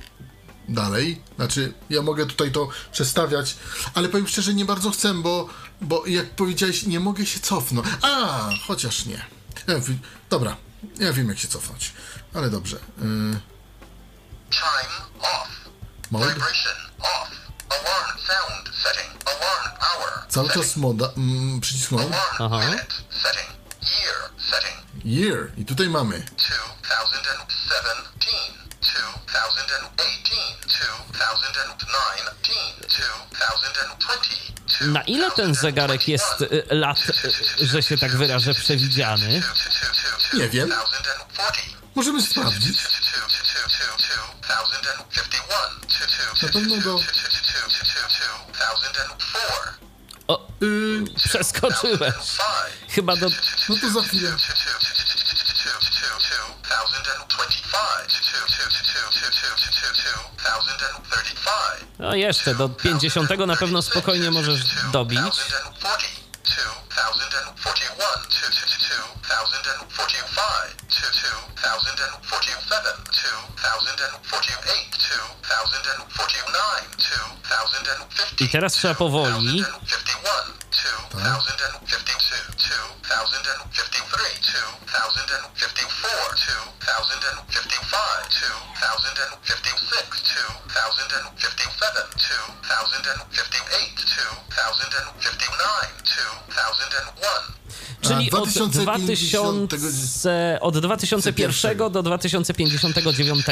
dalej. 0.69 1.21
Znaczy, 1.37 1.73
ja 1.91 2.03
mogę 2.03 2.27
tutaj 2.27 2.53
to 2.53 2.69
przestawiać, 2.93 3.57
ale 3.95 4.09
powiem 4.09 4.29
szczerze, 4.29 4.55
nie 4.55 4.65
bardzo 4.65 4.91
chcę, 4.91 5.15
bo, 5.15 5.49
bo 5.81 6.07
jak 6.07 6.31
powiedziałeś, 6.31 6.83
nie 6.83 7.01
mogę 7.01 7.27
się 7.27 7.41
cofnąć. 7.41 7.87
A, 8.03 8.49
chociaż 8.67 9.07
nie. 9.07 9.25
Ja, 9.67 9.79
wi- 9.79 9.99
dobra, 10.31 10.57
ja 10.99 11.13
wiem 11.13 11.29
jak 11.29 11.39
się 11.39 11.49
cofnąć, 11.49 11.93
ale 12.35 12.51
dobrze. 12.51 12.77
Y, 12.77 12.81
Chime 14.51 14.95
off. 15.21 15.49
Mode. 16.11 16.27
Vibration 16.35 16.73
off. 16.99 17.31
Alarm 17.71 18.19
sound 18.19 18.77
setting. 18.83 19.25
Alarm 19.27 19.79
hour. 19.81 20.29
cały 20.29 20.51
czas 20.51 20.77
moda, 20.77 21.11
mm, 21.17 21.61
przycisk 21.61 21.91
mode. 21.91 22.05
Alarm 22.39 22.55
Aha. 22.55 22.59
minute 22.67 22.95
setting. 23.23 23.51
Year 23.83 24.17
setting. 24.51 25.05
Year. 25.05 25.53
I 25.57 25.65
tutaj 25.65 25.89
mamy 25.89 26.19
2017, 26.19 26.58
Na 34.81 35.03
ile 35.03 35.31
ten 35.31 35.55
zegarek 35.55 36.09
jest 36.09 36.41
y, 36.41 36.65
lat, 36.71 36.99
y, 37.61 37.67
że 37.67 37.83
się 37.83 37.99
tak 37.99 38.17
wyrażę, 38.17 38.55
przewidziany? 38.55 39.43
Nie 40.35 40.49
wiem. 40.49 40.73
Możemy 41.95 42.23
sprawdzić. 42.23 42.79
Na 46.43 46.49
pewno 46.49 46.77
do... 46.77 47.01
O, 50.29 50.49
Y, 50.63 51.05
przeskoczyłeś. 51.29 52.15
Chyba 52.89 53.17
do... 53.17 53.29
no 53.69 53.77
to 53.81 53.91
za 53.91 54.03
chwilę. 54.03 54.37
No 61.99 62.15
jeszcze, 62.15 62.55
do 62.55 62.69
50 62.69 63.31
na 63.47 63.57
pewno 63.57 63.83
spokojnie 63.83 64.31
możesz 64.31 64.61
dobić. 64.93 65.21
2050, 65.21 65.69
I 78.41 78.49
teraz 78.49 78.73
trzeba 78.73 78.95
powoli. 78.95 79.65
2001. 79.65 79.79
Czyli 98.03 98.31
od 98.31 98.49
2050 98.49 99.75
2000, 99.75 100.59
od 100.61 100.79
2001 100.79 101.93
do 101.93 102.03
2059. 102.03 103.47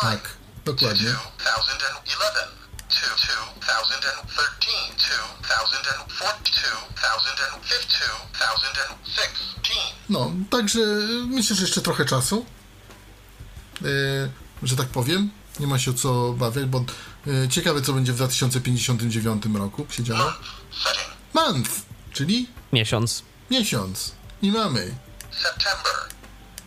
Tak, 0.00 0.36
dokładnie. 0.64 1.10
2011, 1.10 2.65
2013, 3.00 4.00
2014, 4.00 5.76
2015, 6.08 7.36
2016. 8.76 9.96
No, 10.08 10.32
także 10.50 10.80
myślę, 11.26 11.56
że 11.56 11.62
jeszcze 11.62 11.80
trochę 11.82 12.04
czasu. 12.04 12.46
Yy, 13.80 14.30
że 14.62 14.76
tak 14.76 14.88
powiem. 14.88 15.30
Nie 15.60 15.66
ma 15.66 15.78
się 15.78 15.90
o 15.90 15.94
co 15.94 16.32
bawiać, 16.32 16.64
bo 16.64 16.84
yy, 17.26 17.48
ciekawe, 17.48 17.82
co 17.82 17.92
będzie 17.92 18.12
w 18.12 18.16
2059 18.16 19.44
roku 19.54 19.86
się 19.90 20.04
działo. 20.04 20.32
Month, 21.34 21.70
czyli 22.12 22.48
Miesiąc. 22.72 23.22
miesiąc. 23.50 24.12
I 24.42 24.52
mamy. 24.52 24.94
September, 25.42 25.94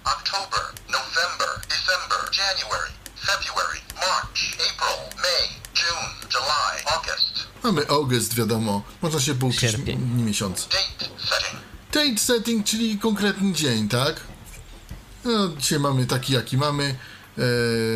October, 0.03 0.61
November, 0.89 1.49
December, 1.69 2.19
January, 2.37 2.91
February, 3.25 3.79
March, 3.95 4.39
April, 4.53 5.21
May, 5.21 5.58
June, 5.81 6.29
July, 6.33 6.85
August. 6.95 7.29
Mamy 7.63 7.87
August, 7.87 8.33
wiadomo. 8.33 8.81
Można 9.01 9.19
się 9.19 9.35
pouczyć 9.35 9.59
Sierpień. 9.61 9.95
m- 9.95 10.25
miesiąc. 10.25 10.67
Date 10.67 11.09
setting. 11.29 11.61
Date 11.93 12.17
setting, 12.17 12.65
czyli 12.65 12.99
konkretny 12.99 13.53
dzień, 13.53 13.89
tak? 13.89 14.15
No, 15.25 15.49
dzisiaj 15.57 15.79
mamy 15.79 16.05
taki, 16.05 16.33
jaki 16.33 16.57
mamy. 16.57 16.95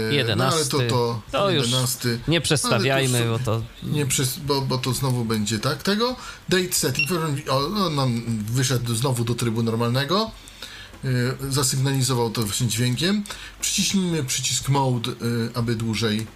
Eee, 0.10 0.16
11. 0.16 0.36
No, 0.36 0.56
ale 0.56 0.66
to, 0.90 0.96
to, 0.96 1.22
To 1.32 1.50
już 1.50 1.66
11. 1.66 2.20
nie 2.28 2.42
przestawiajmy, 2.42 3.18
Ale 3.18 3.40
to 3.40 3.40
bo 3.40 3.46
to 3.46 3.64
Nie 3.84 4.06
przys- 4.06 4.40
bo, 4.40 4.62
bo 4.62 4.78
to 4.78 4.94
znowu 4.94 5.26
będzie, 5.26 5.60
tak? 5.60 5.84
Tego. 5.84 6.16
Date 6.50 6.72
setting. 6.74 7.10
O, 7.50 7.58
on 7.58 7.96
nam 7.96 8.24
wyszedł 8.46 8.96
znowu 8.96 9.24
do 9.24 9.36
trybu 9.36 9.64
normalnego. 9.64 10.32
Yy, 11.04 11.38
zasygnalizował 11.50 12.30
to 12.32 12.42
właśnie 12.42 12.68
dźwiękiem. 12.68 13.24
Przyciśnijmy 13.62 14.24
przycisk 14.24 14.70
mode, 14.70 15.12
yy, 15.12 15.52
aby 15.54 15.76
dłużej, 15.76 16.28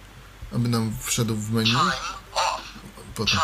aby 0.54 0.68
nam 0.68 0.96
wszedł 1.04 1.34
w 1.36 1.50
menu. 1.50 1.78
Potem. 3.14 3.38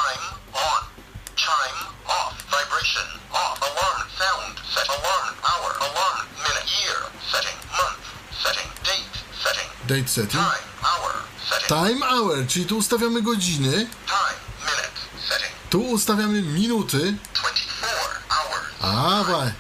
Date 9.86 10.08
setting. 10.08 10.42
Time 11.68 12.00
hour 12.06 12.46
czyli 12.48 12.66
tu 12.66 12.76
ustawiamy 12.76 13.22
godziny, 13.22 13.70
Time 14.06 14.38
minute 14.60 14.88
setting. 15.28 15.52
tu 15.70 15.80
ustawiamy 15.80 16.42
minuty. 16.42 17.16
24 17.34 17.94
hours. 18.30 18.64
A, 18.80 19.24
wa- 19.24 19.52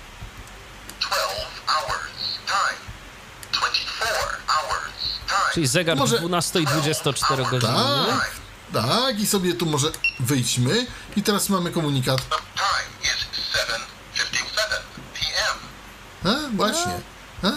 Czyli 5.54 5.66
zegar 5.66 5.96
Może- 5.96 6.18
12 6.18 6.60
i 6.60 6.64
24 6.66 7.44
godziny. 7.44 7.72
tak, 8.08 8.30
tak, 8.72 9.20
i 9.20 9.26
sobie 9.26 9.54
tu 9.54 9.66
może 9.66 9.88
wyjdźmy. 10.20 10.86
I 11.16 11.22
teraz 11.22 11.48
mamy 11.48 11.70
komunikat. 11.70 12.16
The 12.28 12.36
time 12.36 13.02
is 13.02 13.10
7:57 14.14 14.80
p.m. 15.14 16.34
A, 16.34 16.56
właśnie. 16.56 16.92
A? 17.42 17.50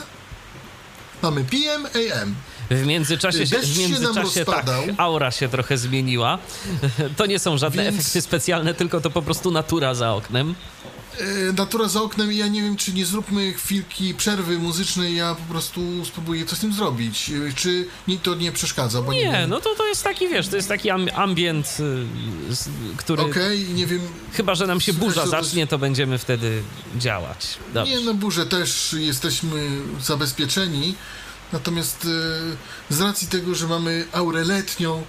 Mamy 1.21 1.43
PM, 1.43 1.85
AM. 1.85 2.35
W 2.69 2.85
międzyczasie, 2.85 3.47
się, 3.47 3.59
w 3.59 3.65
się 3.65 3.79
międzyczasie 3.81 4.45
tak, 4.45 4.55
rozpadał. 4.55 4.83
aura 4.97 5.31
się 5.31 5.49
trochę 5.49 5.77
zmieniła. 5.77 6.37
To 7.17 7.25
nie 7.25 7.39
są 7.39 7.57
żadne 7.57 7.83
Więc- 7.83 7.99
efekty 7.99 8.21
specjalne, 8.21 8.73
tylko 8.73 9.01
to 9.01 9.09
po 9.09 9.21
prostu 9.21 9.51
natura 9.51 9.93
za 9.93 10.13
oknem. 10.13 10.55
E, 11.19 11.53
natura 11.53 11.87
za 11.87 12.01
oknem 12.01 12.31
i 12.33 12.37
ja 12.37 12.47
nie 12.47 12.61
wiem, 12.61 12.75
czy 12.77 12.93
nie 12.93 13.05
zróbmy 13.05 13.53
chwilki 13.53 14.13
przerwy 14.13 14.59
muzycznej, 14.59 15.15
ja 15.15 15.35
po 15.35 15.53
prostu 15.53 16.05
spróbuję 16.05 16.45
coś 16.45 16.57
z 16.57 16.61
tym 16.61 16.73
zrobić. 16.73 17.29
E, 17.29 17.53
Czy 17.53 17.87
mi 18.07 18.19
to 18.19 18.35
nie 18.35 18.51
przeszkadza, 18.51 19.01
bo 19.01 19.13
nie, 19.13 19.19
Nie, 19.23 19.47
no 19.47 19.59
to, 19.59 19.75
to 19.75 19.87
jest 19.87 20.03
taki, 20.03 20.27
wiesz, 20.27 20.47
to 20.47 20.55
jest 20.55 20.67
taki 20.67 20.89
am- 20.89 21.07
ambient, 21.15 21.77
y, 21.79 22.05
który 22.97 23.21
Okej, 23.23 23.63
nie 23.73 23.85
wiem, 23.87 24.01
chyba, 24.33 24.55
że 24.55 24.67
nam 24.67 24.81
się 24.81 24.91
Słuchaj, 24.93 25.09
burza 25.09 25.23
to 25.23 25.29
zacznie, 25.29 25.67
to 25.67 25.77
będziemy 25.77 26.17
wtedy 26.17 26.61
działać. 26.97 27.57
Dobrze. 27.73 27.91
Nie, 27.91 27.99
na 28.05 28.13
burze 28.13 28.45
też 28.45 28.95
jesteśmy 28.99 29.69
zabezpieczeni, 30.01 30.95
natomiast 31.53 32.05
e, 32.89 32.95
z 32.95 33.01
racji 33.01 33.27
tego, 33.27 33.55
że 33.55 33.67
mamy 33.67 34.05
aurę 34.13 34.43
letnią, 34.43 35.03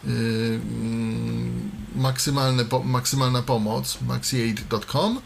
y, 0.04 0.08
mm, 0.08 1.70
maksymalne 1.94 2.64
po, 2.64 2.82
maksymalna 2.82 3.42
pomoc, 3.42 3.98
maxiaid.com. 4.00 5.20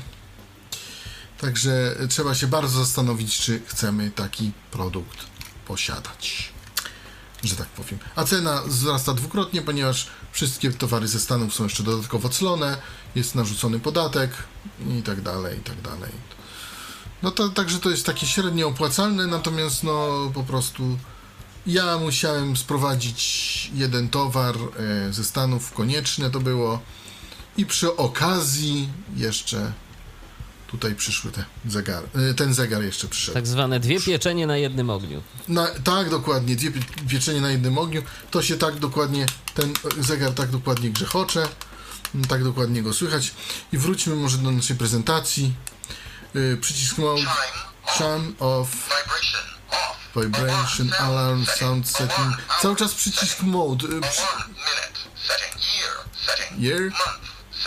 Także 1.38 1.96
trzeba 2.10 2.36
się 2.36 2.48
bardzo 2.48 2.80
zastanowić, 2.80 3.40
czy 3.40 3.62
chcemy 3.66 4.12
taki 4.12 4.52
produkt 4.72 5.18
posiadać. 5.68 6.54
Że 7.44 7.56
tak 7.56 7.68
powiem. 7.68 8.00
A 8.16 8.24
cena 8.24 8.62
wzrasta 8.66 9.14
dwukrotnie, 9.14 9.62
ponieważ 9.62 10.08
wszystkie 10.32 10.72
towary 10.72 11.08
ze 11.08 11.20
Stanów 11.20 11.54
są 11.54 11.64
jeszcze 11.64 11.84
dodatkowo 11.84 12.30
clone, 12.30 12.78
jest 13.16 13.36
narzucony 13.36 13.80
podatek 13.80 14.32
i 15.00 15.04
tak 15.04 15.22
dalej, 15.22 15.58
i 15.58 15.62
tak 15.62 15.82
dalej. 15.82 16.12
No 17.24 17.32
to 17.32 17.50
także 17.50 17.80
to 17.80 17.90
jest 17.90 18.06
takie 18.06 18.28
średnio 18.28 18.68
opłacalne, 18.68 19.28
natomiast 19.28 19.84
no 19.84 20.10
po 20.34 20.44
prostu 20.44 20.98
ja 21.68 21.98
musiałem 21.98 22.58
sprowadzić 22.58 23.72
jeden 23.74 24.10
towar 24.10 24.56
e, 24.56 25.14
ze 25.14 25.24
Stanów, 25.24 25.74
konieczne 25.74 26.30
to 26.30 26.40
było. 26.40 26.80
I 27.60 27.66
przy 27.66 27.96
okazji 27.96 28.90
jeszcze 29.16 29.72
tutaj 30.68 30.96
przyszły 30.96 31.32
te 31.32 31.44
zegar, 31.68 32.04
e, 32.32 32.34
ten 32.34 32.54
zegar 32.54 32.84
jeszcze 32.84 33.08
przyszedł. 33.08 33.34
Tak 33.34 33.48
zwane 33.48 33.80
dwie 33.80 34.02
pieczenie 34.02 34.48
na 34.48 34.58
jednym 34.58 34.90
ogniu. 34.90 35.24
Na, 35.48 35.68
tak, 35.68 36.10
dokładnie, 36.10 36.56
dwie 36.56 36.72
pie- 36.72 37.08
pieczenie 37.10 37.42
na 37.42 37.52
jednym 37.52 37.78
ogniu. 37.78 38.04
To 38.32 38.42
się 38.42 38.58
tak 38.58 38.76
dokładnie, 38.76 39.26
ten 39.54 39.74
zegar 40.00 40.32
tak 40.34 40.50
dokładnie 40.50 40.90
grzechocze, 40.90 41.48
tak 42.30 42.44
dokładnie 42.44 42.82
go 42.84 42.94
słychać. 42.94 43.34
I 43.74 43.78
wróćmy 43.78 44.16
może 44.16 44.38
do 44.38 44.52
naszej 44.52 44.76
prezentacji. 44.78 45.54
Y, 46.36 46.58
przycisk 46.62 46.98
mode, 46.98 47.22
Time 47.22 47.32
off. 47.90 47.98
chime 47.98 48.32
off, 48.40 48.70
Vibration 48.90 49.46
off. 49.72 49.98
vibration, 50.16 50.92
alarm, 51.00 51.46
sound 51.46 51.88
setting. 51.90 52.38
Cały 52.62 52.76
czas 52.76 52.94
przycisk 52.94 53.42
mode, 53.42 53.88
y, 53.88 54.02
przy. 54.02 54.22
Year, 56.60 56.92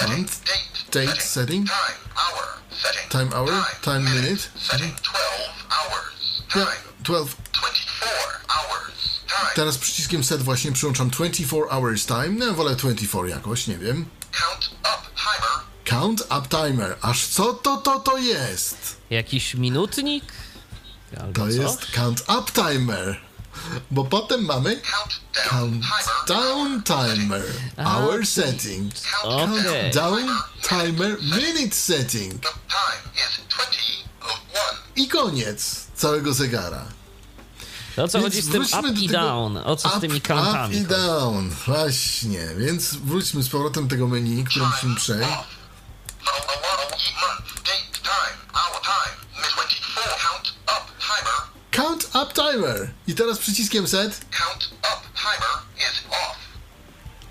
Month 0.01 0.45
date, 0.45 1.07
date 1.07 1.23
setting. 1.23 1.67
Time 1.67 1.99
hour 2.17 2.45
setting. 2.83 3.11
Time 3.11 3.31
hour, 3.35 3.65
time 3.83 4.01
minute. 4.15 4.49
setting. 4.61 4.95
12 4.95 5.13
hours. 5.71 6.43
ja, 6.57 6.65
Time 6.67 6.77
12. 7.01 7.37
24 7.53 8.11
hours. 8.49 8.95
Time. 9.29 9.51
Teraz 9.55 9.79
przyciskiem 9.79 10.25
set 10.25 10.43
właśnie 10.43 10.73
przyłączam 10.73 11.11
24 11.11 11.63
hours 11.71 12.07
time. 12.07 12.29
No, 12.29 12.53
wolę 12.55 12.77
24 12.77 13.29
jakoś, 13.29 13.67
nie 13.67 13.79
wiem. 13.79 14.07
Count 14.33 14.71
up 14.81 15.09
timer. 15.17 15.61
Count 15.85 16.21
up 16.21 16.49
timer. 16.49 16.97
Aż 17.03 17.27
co 17.27 17.53
to 17.55 17.77
to 17.77 18.01
to 18.01 18.19
jest? 18.19 18.97
Jakiś 19.11 19.55
minutnik? 19.55 20.25
Albo 21.21 21.33
To 21.33 21.47
coś? 21.47 21.55
jest 21.55 21.91
count 21.95 22.21
up 22.21 22.53
timer. 22.53 23.21
Bo 23.91 24.05
potem 24.05 24.45
mamy 24.45 24.81
Count 24.81 25.21
down 25.49 25.81
count 26.27 26.87
timer. 26.87 27.43
Hour 27.79 28.27
setting. 28.27 28.93
Count 29.23 29.59
Okej. 29.59 29.91
Down 29.93 30.29
timer 30.63 31.17
minute 31.23 31.75
setting. 31.75 32.41
The 32.41 32.49
time 32.49 33.03
is 33.15 33.41
20 33.49 34.05
of 34.23 34.41
1. 34.97 35.05
I 35.05 35.09
koniec 35.09 35.87
całego 35.97 36.35
zegara. 36.35 36.85
To 37.97 38.05
o 38.05 38.09
co 38.09 38.19
Więc 38.19 38.35
chodzi 38.35 38.43
z 38.43 38.51
tym 38.53 38.63
up 38.63 38.93
do 38.93 39.01
i 39.01 39.09
down? 39.09 39.57
O 39.57 39.77
co 39.77 39.89
z 39.89 39.93
Up, 39.93 40.01
tymi 40.01 40.17
up 40.19 40.29
countami? 40.29 40.77
i 40.77 40.81
down. 40.87 41.51
Właśnie. 41.67 42.49
Więc 42.59 42.95
wróćmy 42.95 43.43
z 43.43 43.49
powrotem 43.49 43.85
do 43.85 43.91
tego 43.91 44.09
menu, 44.09 44.45
które 44.45 44.67
musimy 44.67 44.97
przejść. 44.97 45.29
Up 52.33 52.53
timer. 52.53 52.91
I 53.07 53.15
teraz 53.15 53.39
przyciskiem 53.39 53.89
set. 53.89 54.21
Count 54.31 54.71
up 54.79 55.03
timer 55.15 55.63
is 55.79 56.03
off. 56.11 56.37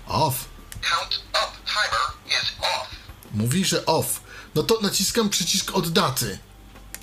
Off. 0.06 0.48
Count 0.82 1.22
up 1.30 1.52
timer 1.66 2.40
is 2.42 2.52
off. 2.60 2.88
Mówi, 3.32 3.64
że 3.64 3.86
off. 3.86 4.20
No 4.54 4.62
to 4.62 4.80
naciskam 4.80 5.28
przycisk 5.30 5.74
od 5.74 5.88
daty. 5.88 6.38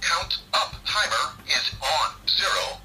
Count 0.02 0.40
up 0.50 0.76
timer 0.86 1.48
is 1.48 1.72
on. 1.82 2.10
Zero. 2.38 2.78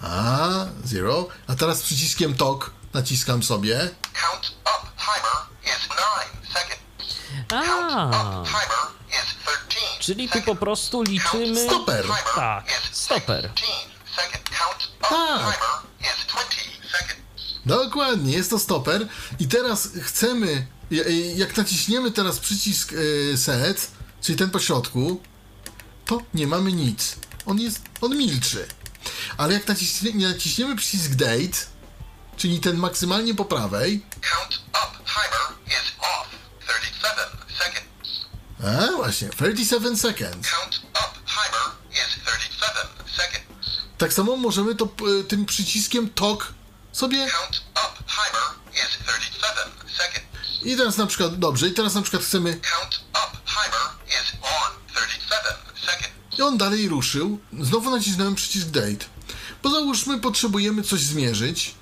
A, 0.00 0.66
zero. 0.84 1.28
A 1.46 1.54
teraz 1.54 1.82
przyciskiem 1.82 2.34
TOK 2.34 2.70
naciskam 2.94 3.42
sobie. 3.42 3.90
Count 4.12 4.54
up 4.62 4.90
timer 4.96 5.46
is 5.64 5.88
9 5.88 6.52
seconds. 6.52 7.16
Count 7.48 8.14
up 8.14 8.48
timer 8.48 8.90
is 9.10 9.26
13 9.44 9.80
czyli 10.00 10.28
tu 10.28 10.42
po 10.42 10.54
prostu 10.54 11.02
liczymy... 11.02 11.64
Stoper. 11.64 12.02
Timer 12.02 12.24
Tak, 12.34 12.64
stoper. 12.92 13.50
Tak. 15.10 15.58
timer 15.58 15.80
is 16.00 16.26
20 16.26 16.98
seconds. 16.98 17.60
Dokładnie, 17.66 18.32
jest 18.36 18.50
to 18.50 18.58
stoper. 18.58 19.08
I 19.38 19.48
teraz 19.48 19.88
chcemy, 20.02 20.66
ja- 20.90 21.04
jak 21.36 21.56
naciśniemy 21.56 22.10
teraz 22.12 22.38
przycisk 22.38 22.92
e, 22.92 23.36
set, 23.36 23.90
czyli 24.22 24.38
ten 24.38 24.50
po 24.50 24.60
środku, 24.60 25.22
to 26.06 26.22
nie 26.34 26.46
mamy 26.46 26.72
nic. 26.72 27.16
On 27.46 27.58
jest, 27.60 27.80
on 28.00 28.16
milczy. 28.16 28.66
Ale 29.36 29.54
jak 29.54 29.68
naciśnie, 29.68 30.28
naciśniemy 30.28 30.76
przycisk 30.76 31.10
date, 31.10 31.58
czyli 32.36 32.60
ten 32.60 32.76
maksymalnie 32.76 33.34
po 33.34 33.44
prawej, 33.44 34.02
Count 34.20 34.60
up 34.68 35.04
timer 35.04 35.58
is 35.66 35.92
off. 35.98 36.26
37 36.66 37.28
seconds. 37.58 38.26
a 38.92 38.96
właśnie, 38.96 39.28
37 39.28 39.96
seconds. 39.96 40.48
Count 40.50 40.80
up 40.90 41.18
timer 41.26 41.66
is 41.92 42.24
37 42.24 42.88
seconds. 43.16 43.80
Tak 44.00 44.12
samo 44.12 44.36
możemy 44.36 44.74
to 44.74 44.84
e, 44.84 45.24
tym 45.24 45.46
przyciskiem 45.46 46.10
TOK 46.10 46.52
sobie 46.92 47.18
Count 47.30 47.62
up 47.72 48.04
timer 48.16 48.74
is 48.74 48.98
37 49.06 49.72
seconds. 49.96 50.62
i 50.62 50.76
teraz 50.76 50.96
na 50.96 51.06
przykład, 51.06 51.38
dobrze, 51.38 51.68
i 51.68 51.72
teraz 51.72 51.94
na 51.94 52.02
przykład 52.02 52.22
chcemy 52.22 52.52
Count 52.52 53.00
up 53.10 53.38
timer 53.46 53.86
is 54.08 54.32
on. 54.42 54.94
37 54.94 55.42
seconds. 55.86 56.38
I 56.38 56.42
on 56.42 56.58
dalej 56.58 56.88
ruszył. 56.88 57.38
Znowu 57.60 57.90
nacisnąłem 57.90 58.34
przycisk 58.34 58.66
date. 58.66 59.04
Bo 59.62 59.70
załóżmy, 59.70 60.20
potrzebujemy 60.20 60.82
coś 60.82 61.00
zmierzyć. 61.00 61.74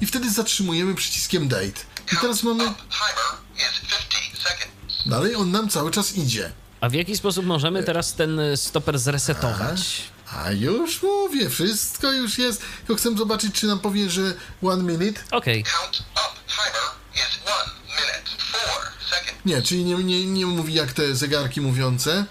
I 0.00 0.06
wtedy 0.06 0.30
zatrzymujemy 0.30 0.94
przyciskiem 0.94 1.48
date. 1.48 1.80
I 2.12 2.16
teraz 2.20 2.42
mamy. 2.42 2.64
Up 2.64 2.74
timer 2.74 3.40
is 3.56 3.80
50 3.80 4.42
seconds. 4.42 5.02
Dalej 5.06 5.34
on 5.34 5.50
nam 5.50 5.68
cały 5.68 5.90
czas 5.90 6.16
idzie. 6.16 6.52
A 6.80 6.88
w 6.88 6.92
jaki 6.92 7.16
sposób 7.16 7.46
możemy 7.46 7.82
teraz 7.84 8.14
ten 8.14 8.40
stoper 8.56 8.98
zresetować? 8.98 10.02
A 10.44 10.50
już 10.52 11.02
mówię, 11.02 11.50
wszystko 11.50 12.12
już 12.12 12.38
jest. 12.38 12.62
Tylko 12.78 12.94
chcę 12.94 13.16
zobaczyć, 13.16 13.54
czy 13.54 13.66
nam 13.66 13.78
powie, 13.78 14.10
że 14.10 14.34
one 14.62 14.82
minute. 14.82 15.20
Okej, 15.30 15.64
Count 15.64 15.98
up 16.12 16.40
timer 16.48 16.90
is 17.14 17.36
1 17.36 17.74
minute 17.86 18.30
4 18.38 18.64
seconds. 19.10 19.44
Nie, 19.44 19.62
czyli 19.62 19.84
nie, 19.84 19.94
nie, 19.94 20.26
nie 20.26 20.46
mówi 20.46 20.74
jak 20.74 20.92
te 20.92 21.14
zegarki 21.14 21.60
mówiące 21.60 22.26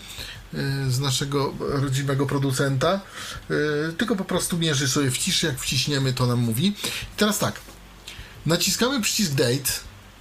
yy, 0.53 0.91
z 0.91 0.99
naszego 0.99 1.53
rodzimego 1.59 2.25
producenta, 2.25 2.99
yy, 3.49 3.93
tylko 3.97 4.15
po 4.15 4.25
prostu 4.25 4.57
mierzy 4.57 4.87
sobie 4.87 5.11
w 5.11 5.17
ciszy, 5.17 5.47
jak 5.47 5.59
wciśniemy, 5.59 6.13
to 6.13 6.25
nam 6.25 6.39
mówi. 6.39 6.67
I 6.67 7.17
teraz 7.17 7.39
tak, 7.39 7.61
naciskamy 8.45 9.01
przycisk 9.01 9.31
date, 9.31 9.71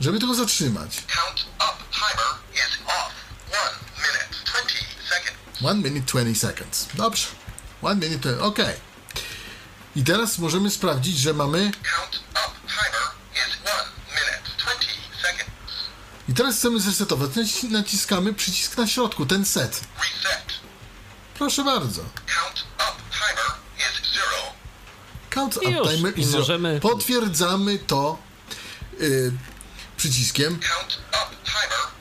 żeby 0.01 0.19
tego 0.19 0.35
zatrzymać. 0.35 1.03
Count 1.07 1.47
up 1.57 1.85
timer 1.93 2.35
is 2.55 2.79
off. 2.87 3.13
1 3.51 3.63
minute 3.97 4.37
20 4.53 4.87
seconds. 5.09 5.61
1 5.61 5.83
minute 5.83 6.07
20 6.07 6.49
seconds. 6.49 6.89
Dobrze. 6.95 7.44
1 7.89 8.01
minute 8.01 8.19
20, 8.33 8.45
ok. 8.45 8.59
I 9.97 10.05
teraz 10.05 10.39
możemy 10.39 10.71
sprawdzić, 10.71 11.19
że 11.19 11.35
mamy 11.35 11.71
Count 11.73 12.17
up 12.31 12.57
timer 12.69 13.09
is 13.35 13.55
1 13.55 13.65
minute 14.11 15.55
I 16.29 16.35
teraz 16.35 16.57
chcemy 16.59 16.81
zresetować. 16.81 17.31
Naci- 17.31 17.71
Naciskamy 17.71 18.35
przycisk 18.35 18.77
na 18.77 18.87
środku, 18.87 19.27
ten 19.27 19.45
set. 19.45 19.81
Reset. 19.97 20.45
Proszę 21.39 21.65
bardzo. 21.65 22.03
Count 22.27 22.65
up 22.75 23.03
timer 23.11 23.53
is 23.79 24.13
zero. 24.15 24.55
Już. 25.85 25.89
timer 25.97 26.19
is 26.19 26.33
możemy- 26.33 26.81
Potwierdzamy 26.81 27.79
to 27.79 28.19
y, 29.01 29.33
przyciskiem. 29.97 30.61
Count 30.61 30.99
up 31.09 31.37
timer. 31.45 31.94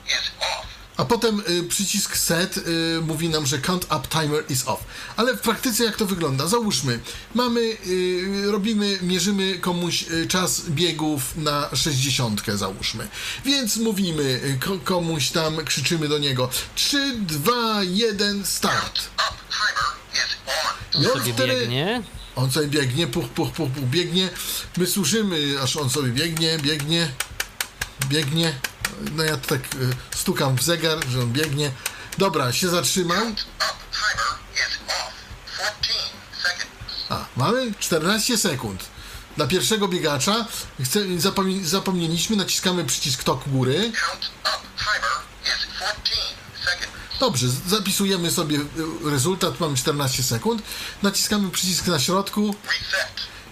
A 0.96 1.04
potem 1.04 1.42
y, 1.48 1.62
przycisk 1.68 2.16
set 2.16 2.56
y, 2.56 3.00
mówi 3.02 3.28
nam, 3.28 3.46
że 3.46 3.58
count 3.58 3.84
up 3.84 4.08
timer 4.08 4.44
is 4.48 4.68
off. 4.68 4.84
Ale 5.16 5.36
w 5.36 5.40
praktyce 5.40 5.84
jak 5.84 5.96
to 5.96 6.06
wygląda? 6.06 6.46
Załóżmy, 6.48 7.00
mamy, 7.34 7.60
y, 7.60 8.42
robimy, 8.52 8.98
mierzymy 9.02 9.58
komuś 9.58 10.02
y, 10.10 10.26
czas 10.28 10.60
biegów 10.68 11.36
na 11.36 11.68
60, 11.76 12.42
załóżmy. 12.54 13.08
Więc 13.44 13.76
mówimy 13.76 14.22
y, 14.22 14.58
ko- 14.64 14.78
komuś 14.84 15.30
tam, 15.30 15.64
krzyczymy 15.64 16.08
do 16.08 16.18
niego 16.18 16.48
3, 16.74 17.12
2, 17.18 17.82
1, 17.82 18.44
start. 18.46 19.00
I 20.94 21.06
on 21.06 21.12
Sobie 21.20 21.32
wtedy- 21.34 21.52
biegnie. 21.60 22.02
On 22.36 22.50
sobie 22.50 22.66
biegnie, 22.66 23.06
puch, 23.06 23.28
puch, 23.28 23.52
puch, 23.52 23.70
puch, 23.70 23.84
biegnie. 23.84 24.28
My 24.76 24.86
słyszymy, 24.86 25.54
aż 25.62 25.76
on 25.76 25.90
sobie 25.90 26.08
biegnie, 26.12 26.58
biegnie, 26.62 27.08
biegnie. 28.08 28.54
No 29.12 29.24
ja 29.24 29.36
tak 29.36 29.60
y, 29.60 30.16
stukam 30.16 30.56
w 30.56 30.62
zegar, 30.62 30.98
że 31.08 31.20
on 31.20 31.32
biegnie. 31.32 31.72
Dobra, 32.18 32.52
się 32.52 32.68
zatrzymał. 32.68 33.26
Up 33.26 33.34
timer 33.92 34.38
is 34.54 34.78
off. 34.88 35.14
14 35.54 35.92
seconds. 36.42 37.08
A, 37.08 37.24
mamy 37.36 37.74
14 37.78 38.38
sekund. 38.38 38.84
Dla 39.36 39.46
pierwszego 39.46 39.88
biegacza 39.88 40.46
chcę, 40.84 41.00
zapomni, 41.18 41.64
zapomnieliśmy, 41.64 42.36
naciskamy 42.36 42.84
przycisk 42.84 43.24
tok 43.24 43.48
góry. 43.48 43.74
Count 44.08 44.30
up 44.40 44.66
timer 44.78 45.16
is 45.44 45.76
14 45.76 46.14
seconds. 46.64 46.94
Dobrze, 47.20 47.46
zapisujemy 47.66 48.30
sobie 48.30 48.58
y, 48.58 49.10
rezultat, 49.10 49.60
mamy 49.60 49.76
14 49.76 50.22
sekund. 50.22 50.62
Naciskamy 51.02 51.50
przycisk 51.50 51.86
na 51.86 52.00
środku 52.00 52.54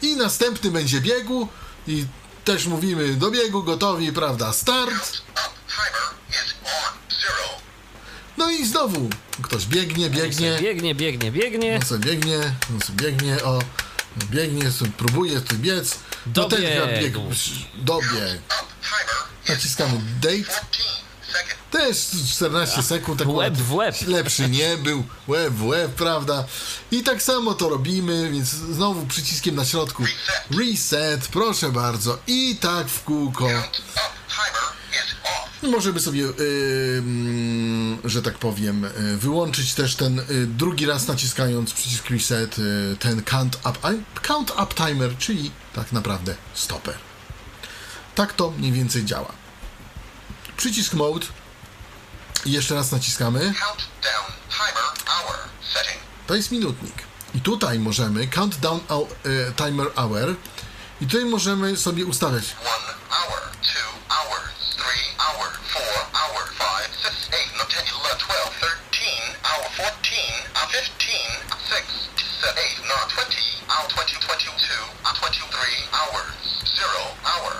i 0.02 0.16
następny 0.16 0.70
będzie 0.70 1.00
biegu 1.00 1.48
i 1.86 2.06
też 2.44 2.66
mówimy 2.66 3.14
do 3.14 3.30
biegu, 3.30 3.62
gotowi, 3.62 4.12
prawda, 4.12 4.52
start. 4.52 5.22
No 8.36 8.50
i 8.50 8.66
znowu 8.66 9.10
ktoś 9.42 9.66
biegnie, 9.66 10.10
biegnie, 10.10 10.58
Biegnie, 10.60 10.94
biegnie, 10.94 11.32
biegnie. 11.32 11.76
on 11.76 11.82
sobie 11.82 12.04
biegnie, 12.10 12.38
on 12.74 12.80
sobie 12.80 13.04
biegnie, 13.04 13.42
o, 13.44 13.58
biegnie, 14.30 14.70
sobie 14.70 14.90
próbuje 14.90 15.40
sobie 15.40 15.56
biec. 15.56 15.98
No 16.36 16.44
ten 16.48 16.62
Dobiegł. 16.62 17.20
bieg, 17.28 17.36
dobieg. 17.74 18.40
Up 18.46 18.66
timer 18.82 19.16
is 19.44 19.48
Naciskamy 19.48 20.00
date. 20.20 20.60
14 21.32 21.38
seconds. 21.38 21.62
Też 21.70 22.30
14 22.34 22.82
sekund. 22.82 23.18
Tak 23.18 23.28
Łeb 23.28 23.56
w 23.56 23.74
łeb. 23.74 23.96
Lepszy 24.06 24.48
nie 24.48 24.76
był. 24.76 25.04
Łeb 25.28 25.54
w 25.54 25.66
łeb, 25.66 25.92
prawda? 25.92 26.44
I 26.90 27.02
tak 27.02 27.22
samo 27.22 27.54
to 27.54 27.68
robimy, 27.68 28.30
więc 28.30 28.48
znowu 28.48 29.06
przyciskiem 29.06 29.54
na 29.54 29.64
środku. 29.64 30.04
Reset, 30.58 31.28
proszę 31.28 31.72
bardzo. 31.72 32.18
I 32.26 32.56
tak 32.60 32.88
w 32.88 33.04
kółko. 33.04 33.48
Możemy 35.62 36.00
sobie, 36.00 36.20
yy, 36.20 36.32
że 38.04 38.22
tak 38.22 38.38
powiem, 38.38 38.82
yy, 38.82 39.16
wyłączyć 39.16 39.74
też 39.74 39.96
ten 39.96 40.16
yy, 40.16 40.46
drugi 40.46 40.86
raz 40.86 41.08
naciskając 41.08 41.72
przycisk 41.72 42.10
reset, 42.10 42.58
yy, 42.58 42.96
ten 43.00 43.22
count 43.22 43.58
up, 43.70 43.78
count 44.22 44.50
up 44.50 44.74
timer, 44.74 45.16
czyli 45.18 45.50
tak 45.74 45.92
naprawdę 45.92 46.34
stopper. 46.54 46.94
Tak 48.14 48.32
to 48.32 48.50
mniej 48.50 48.72
więcej 48.72 49.04
działa. 49.04 49.41
Przycisk 50.62 50.92
mode. 50.94 51.26
I 52.44 52.52
jeszcze 52.52 52.74
raz 52.74 52.92
naciskamy. 52.92 53.40
Countdown 53.40 54.32
timer 54.50 54.90
hour 55.06 55.36
setting. 55.74 55.98
To 56.26 56.34
jest 56.34 56.50
minutnik. 56.50 56.94
I 57.34 57.40
tutaj 57.40 57.78
możemy 57.78 58.28
countdown 58.28 58.80
au, 58.88 59.08
e, 59.24 59.52
timer 59.52 59.86
hour. 59.96 60.36
I 61.00 61.06
tutaj 61.06 61.24
możemy 61.24 61.76
sobie 61.76 62.04
ustawiać. 62.06 62.44
Hour, 63.10 63.40
two 63.72 63.90
hours, 64.16 64.52
three 64.76 65.06
hour, 65.26 65.48
four 65.72 65.94
hour, 66.20 66.42
five, 66.58 66.88
six, 67.02 67.14
eight, 67.34 67.50
no, 67.58 67.64
ten, 67.64 67.84
eleven, 67.94 68.18
twelve, 68.26 68.52
thirteen, 68.60 69.22
hour, 69.48 69.66
fourteen, 69.76 70.34
hour, 70.56 70.68
fifteen, 70.70 71.30
six, 71.70 71.84
seven, 72.40 72.58
eight, 72.64 72.78
no, 72.90 72.96
twenty, 73.14 73.46
hour, 73.72 73.86
twenty, 73.94 74.16
twenty-two, 74.26 74.82
hour, 75.04 75.14
twenty-three 75.20 75.78
hours, 75.98 76.32
zero 76.78 77.02
hour. 77.32 77.52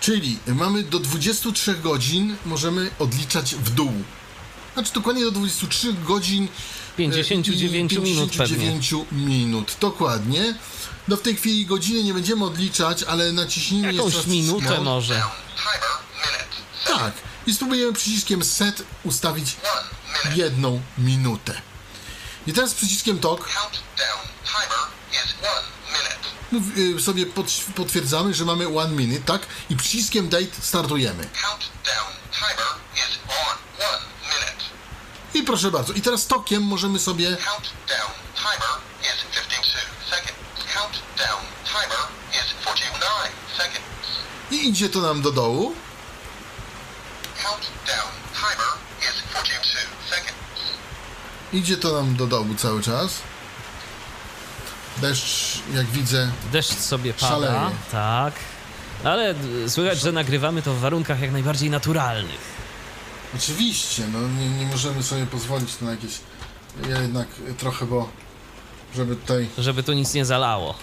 Czyli 0.00 0.38
mamy 0.46 0.82
do 0.82 0.98
23 0.98 1.74
godzin 1.74 2.36
możemy 2.46 2.90
odliczać 2.98 3.54
w 3.54 3.70
dół. 3.70 3.92
Znaczy 4.74 4.92
dokładnie 4.92 5.24
do 5.24 5.30
23 5.30 5.92
godzin 5.92 6.48
59 6.96 7.92
e, 7.92 7.96
i 7.96 8.00
minut 8.00 8.36
pewnie. 8.36 8.56
59 8.56 8.94
minut, 9.12 9.76
dokładnie. 9.80 10.54
No 11.08 11.16
w 11.16 11.22
tej 11.22 11.36
chwili 11.36 11.66
godziny 11.66 12.04
nie 12.04 12.14
będziemy 12.14 12.44
odliczać, 12.44 13.02
ale 13.02 13.32
naciśnijmy 13.32 13.92
Jakąś 13.92 14.04
jeszcze 14.04 14.18
raz 14.18 14.26
minutę 14.26 14.80
może. 14.80 15.22
Tak. 16.86 17.12
I 17.46 17.54
spróbujemy 17.54 17.92
przyciskiem 17.92 18.44
set 18.44 18.82
ustawić 19.04 19.56
jedną 20.34 20.82
minutę. 20.98 21.62
I 22.46 22.52
teraz 22.52 22.74
przyciskiem 22.74 23.18
TOK 23.18 23.40
Countdown 23.40 24.28
timer 24.44 24.88
is 25.12 25.34
one 25.42 25.77
sobie 27.00 27.26
pod, 27.26 27.46
potwierdzamy, 27.76 28.34
że 28.34 28.44
mamy 28.44 28.78
one 28.78 28.90
minute, 28.90 29.20
tak? 29.24 29.46
I 29.70 29.76
przyciskiem 29.76 30.28
date 30.28 30.46
startujemy. 30.60 31.28
Countdown 31.42 32.12
timer 32.32 32.74
is 32.96 33.18
on 33.28 33.56
one 33.92 34.04
minute. 34.22 34.64
I 35.34 35.42
proszę 35.42 35.70
bardzo. 35.70 35.92
I 35.92 36.00
teraz 36.02 36.26
tokiem 36.26 36.62
możemy 36.62 36.98
sobie 36.98 37.36
Countdown 37.36 38.12
timer 38.34 38.74
is 39.02 39.24
52 39.32 39.62
seconds. 40.10 40.74
Countdown 40.74 41.42
timer 41.64 42.04
is 42.32 42.46
49 42.62 43.32
seconds. 43.56 43.78
i 44.50 44.68
idzie 44.68 44.88
to 44.88 45.00
nam 45.00 45.22
do 45.22 45.32
dołu. 45.32 45.74
Countdown 47.42 48.12
timer 48.34 48.72
is 49.00 49.14
42 49.30 50.10
seconds. 50.10 50.38
Idzie 51.52 51.76
to 51.76 51.92
nam 51.92 52.16
do 52.16 52.26
dołu 52.26 52.54
cały 52.54 52.82
czas. 52.82 53.10
Deszcz, 54.96 55.47
jak 55.74 55.86
widzę, 55.86 56.30
Deszcz 56.52 56.74
sobie 56.74 57.14
pada. 57.14 57.28
Szaleje. 57.28 57.70
Tak. 57.92 58.34
Ale 59.04 59.34
d- 59.34 59.70
słychać, 59.70 60.00
że 60.00 60.12
nagrywamy 60.12 60.62
to 60.62 60.74
w 60.74 60.78
warunkach 60.80 61.20
jak 61.20 61.32
najbardziej 61.32 61.70
naturalnych. 61.70 62.40
oczywiście, 63.36 64.06
no 64.12 64.18
nie, 64.28 64.48
nie 64.50 64.66
możemy 64.66 65.02
sobie 65.02 65.26
pozwolić 65.26 65.80
na 65.80 65.90
jakieś. 65.90 66.12
Ja 66.88 67.00
jednak 67.02 67.28
trochę, 67.58 67.86
bo 67.86 68.08
żeby 68.96 69.16
tutaj. 69.16 69.48
Żeby 69.58 69.82
tu 69.82 69.92
nic 69.92 70.14
nie 70.14 70.24
zalało. 70.24 70.74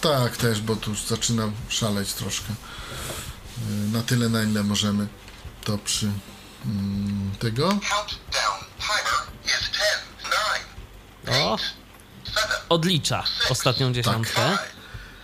Tak, 0.00 0.36
też, 0.36 0.60
bo 0.60 0.76
tu 0.76 0.90
już 0.90 1.02
zaczynam 1.02 1.52
szaleć 1.68 2.12
troszkę. 2.12 2.48
Y, 2.52 3.92
Na 3.92 4.02
tyle, 4.02 4.28
na 4.28 4.42
ile 4.42 4.62
możemy. 4.62 5.06
To 5.64 5.78
przy 5.78 6.10
mm, 6.66 7.30
tego. 7.38 7.68
Countdown 7.68 8.60
timer 8.78 9.20
is 9.46 9.52
10, 9.52 9.74
9, 11.28 11.44
O, 11.44 11.58
7, 11.58 11.70
odlicza 12.74 13.24
ostatnią 13.50 13.92
dziesiątkę. 13.92 14.34
5, 14.34 14.58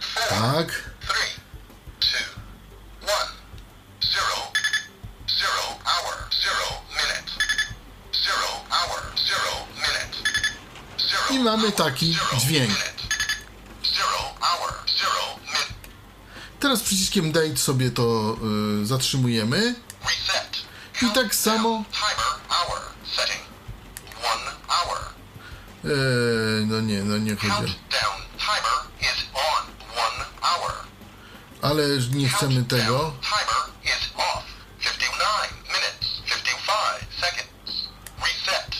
4, 0.01 0.29
Tak. 0.41 0.69
3, 2.01 2.19
2, 3.01 3.09
1, 3.11 3.29
0, 4.01 4.27
0 5.27 5.51
hour, 5.85 6.15
0 6.31 6.83
minute, 6.91 7.33
0 8.13 8.37
hour, 8.71 9.01
0 9.17 9.67
minute, 9.77 10.31
0 10.99 11.23
I 11.31 11.39
mamy 11.39 11.73
taki 11.73 12.17
dźwięk. 12.39 12.69
minute, 12.69 12.93
0 13.83 14.07
hour, 14.41 14.73
0 15.01 15.37
minute, 15.45 15.75
Teraz 16.61 16.81
przyciskiem 16.81 17.33
date 17.33 17.57
sobie 17.57 17.91
to 17.91 18.37
y, 18.83 18.87
zatrzymujemy. 18.87 19.75
I 21.03 21.07
tak 21.15 21.35
samo. 21.35 21.85
Timer 21.93 22.33
hour 22.51 22.81
setting, 23.17 23.43
1 24.23 24.55
hour. 24.69 24.99
Y, 25.91 26.67
no 26.67 26.81
nie, 26.81 27.03
no 27.05 27.19
nie 27.19 27.37
chodzi. 27.37 27.51
Countdown 27.51 28.21
timer 28.39 28.79
is 29.01 29.25
on 29.35 29.67
1 29.97 30.27
hour. 30.43 30.73
Ale 31.63 31.83
nie 32.15 32.29
chcemy 32.29 32.65
tego. 32.65 32.99
Countdown 32.99 33.21
Timer 33.21 33.63
is 33.85 34.11
off. 34.17 34.45
59 34.79 35.53
minutes, 35.69 36.07
55 36.27 37.21
seconds. 37.21 37.89
Reset. 38.21 38.71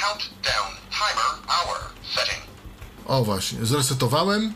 Countdown 0.00 0.72
timer 0.90 1.30
hour 1.48 1.78
setting. 2.14 2.42
O 3.06 3.24
właśnie, 3.24 3.66
zresetowałem. 3.66 4.54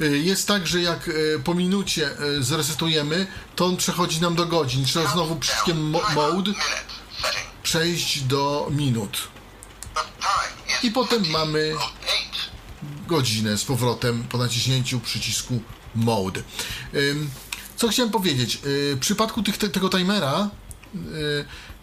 Y, 0.00 0.18
Jest 0.18 0.48
tak, 0.48 0.66
że 0.66 0.80
jak 0.80 1.08
y, 1.08 1.40
po 1.44 1.54
minucie 1.54 2.10
zresetujemy, 2.40 3.26
to 3.56 3.66
on 3.66 3.76
przechodzi 3.76 4.20
nam 4.20 4.34
do 4.34 4.46
godzin. 4.46 4.84
Trzeba 4.84 5.10
znowu 5.12 5.36
przyciskiem 5.36 5.90
mode 6.14 6.52
przejść 7.62 8.20
do 8.20 8.68
minut. 8.70 9.28
I 10.82 10.90
potem 10.90 11.22
mamy 11.30 11.72
8. 11.76 11.88
godzinę 13.06 13.58
z 13.58 13.64
powrotem 13.64 14.24
po 14.28 14.38
naciśnięciu 14.38 15.00
przycisku 15.00 15.60
mode. 15.94 16.42
Co 17.76 17.88
chciałem 17.88 18.12
powiedzieć? 18.12 18.54
Y, 18.66 18.96
W 18.96 18.98
przypadku 19.00 19.42
tych, 19.42 19.58
te, 19.58 19.68
tego 19.68 19.88
timera 19.90 20.50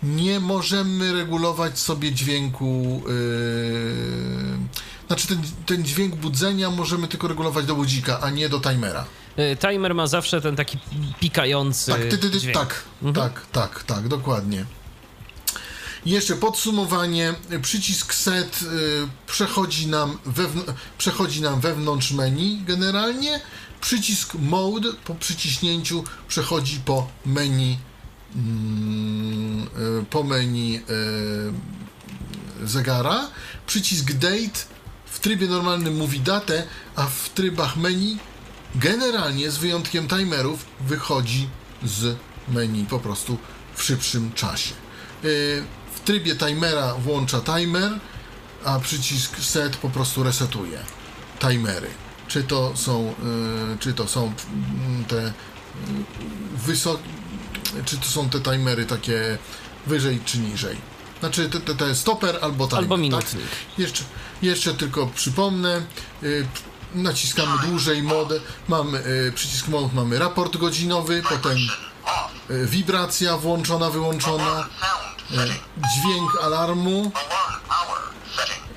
nie 0.03 0.39
możemy 0.39 1.13
regulować 1.13 1.79
sobie 1.79 2.11
dźwięku. 2.11 3.01
y, 3.09 5.07
znaczy, 5.07 5.27
ten, 5.27 5.41
ten 5.65 5.83
dźwięk 5.85 6.15
budzenia 6.15 6.69
możemy 6.71 7.07
tylko 7.07 7.27
regulować 7.27 7.65
do 7.65 7.75
budzika, 7.75 8.19
a 8.21 8.29
nie 8.29 8.49
do 8.49 8.59
timera. 8.59 9.05
Y, 9.39 9.57
Timer 9.57 9.95
ma 9.95 10.07
zawsze 10.07 10.41
ten 10.41 10.55
taki 10.55 10.77
pikający 11.19 11.91
Tak, 11.91 12.01
ty, 12.01 12.17
ty, 12.17 12.29
ty, 12.29 12.39
dźwięk. 12.39 12.57
tak, 12.57 12.83
tak, 13.15 13.45
tak, 13.51 13.83
tak, 13.83 14.07
dokładnie. 14.07 14.65
Jeszcze 16.05 16.35
podsumowanie. 16.35 17.33
Przycisk 17.61 18.13
set 18.13 18.59
y, 18.61 18.67
przechodzi, 19.27 19.87
nam 19.87 20.17
wewn- 20.25 20.73
przechodzi 20.97 21.41
nam 21.41 21.59
wewnątrz 21.61 22.11
menu 22.11 22.61
generalnie. 22.67 23.41
Przycisk 23.81 24.33
mode 24.35 24.93
po 24.93 25.15
przyciśnięciu 25.15 26.03
przechodzi 26.27 26.79
po 26.85 27.07
menu 27.25 27.77
mm, 28.35 29.67
y, 30.01 30.05
po 30.09 30.23
menu 30.23 30.75
y, 30.75 32.67
zegara. 32.67 33.27
Przycisk 33.67 34.11
date 34.13 34.59
w 35.05 35.19
trybie 35.19 35.47
normalnym 35.47 35.97
mówi 35.97 36.19
datę, 36.19 36.63
a 36.95 37.05
w 37.05 37.29
trybach 37.29 37.77
menu 37.77 38.17
generalnie 38.75 39.51
z 39.51 39.57
wyjątkiem 39.57 40.07
timerów 40.07 40.65
wychodzi 40.81 41.49
z 41.83 42.17
menu 42.49 42.85
po 42.85 42.99
prostu 42.99 43.37
w 43.75 43.83
szybszym 43.83 44.33
czasie. 44.33 44.73
W 45.23 45.84
trybie 46.05 46.35
timera 46.35 46.93
włącza 46.93 47.41
timer, 47.41 47.99
a 48.65 48.79
przycisk 48.79 49.39
set 49.39 49.77
po 49.77 49.89
prostu 49.89 50.23
resetuje 50.23 50.79
timery. 51.39 51.87
Czy 52.27 52.43
to 52.43 52.71
są, 52.75 53.13
yy, 53.69 53.77
czy 53.79 53.93
to 53.93 54.07
są 54.07 54.21
mm, 54.23 55.05
te 55.05 55.33
wysokie, 56.65 57.03
czy 57.85 57.97
to 57.97 58.05
są 58.05 58.29
te 58.29 58.39
timery 58.39 58.85
takie 58.85 59.37
wyżej 59.87 60.19
czy 60.25 60.39
niżej. 60.39 60.77
Znaczy 61.19 61.49
te, 61.49 61.59
te, 61.59 61.75
te 61.75 61.95
stopper 61.95 62.39
albo 62.41 62.67
timer. 62.67 62.83
Albo 62.83 62.95
tak? 62.95 63.01
minutnik. 63.01 63.45
Jeszcze, 63.77 64.03
jeszcze 64.41 64.73
tylko 64.73 65.07
przypomnę, 65.07 65.81
y, 66.23 66.47
naciskamy 66.95 67.67
dłużej 67.67 68.03
modę, 68.03 68.39
mamy 68.67 69.05
y, 69.05 69.31
przycisk 69.35 69.67
mode, 69.67 69.89
mamy 69.93 70.19
raport 70.19 70.57
godzinowy, 70.57 71.23
potem 71.29 71.57
y, 72.49 72.67
wibracja 72.67 73.37
włączona, 73.37 73.89
wyłączona. 73.89 74.67
Dźwięk 75.95 76.31
alarmu, 76.43 77.11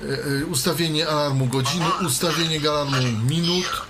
y, 0.01 0.05
y, 0.05 0.45
ustawienie 0.45 1.07
alarmu 1.07 1.45
godziny, 1.45 1.85
ustawienie 2.07 2.69
alarmu 2.69 3.01
minut, 3.29 3.81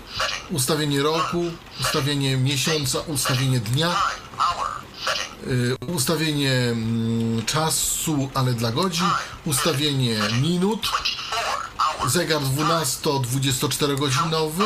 ustawienie 0.52 1.02
roku, 1.02 1.44
ustawienie 1.82 2.38
miesiąca, 2.38 3.00
ustawienie 3.00 3.60
dnia, 3.60 3.96
ustawienie 5.96 6.54
mm, 6.72 7.46
czasu, 7.46 8.30
ale 8.34 8.54
dla 8.54 8.72
godzin, 8.72 9.08
ustawienie 9.46 10.18
minut, 10.42 10.82
24 10.82 11.46
hours. 11.80 12.14
zegar 12.14 12.42
12-24 12.42 14.00
godzinowy, 14.00 14.64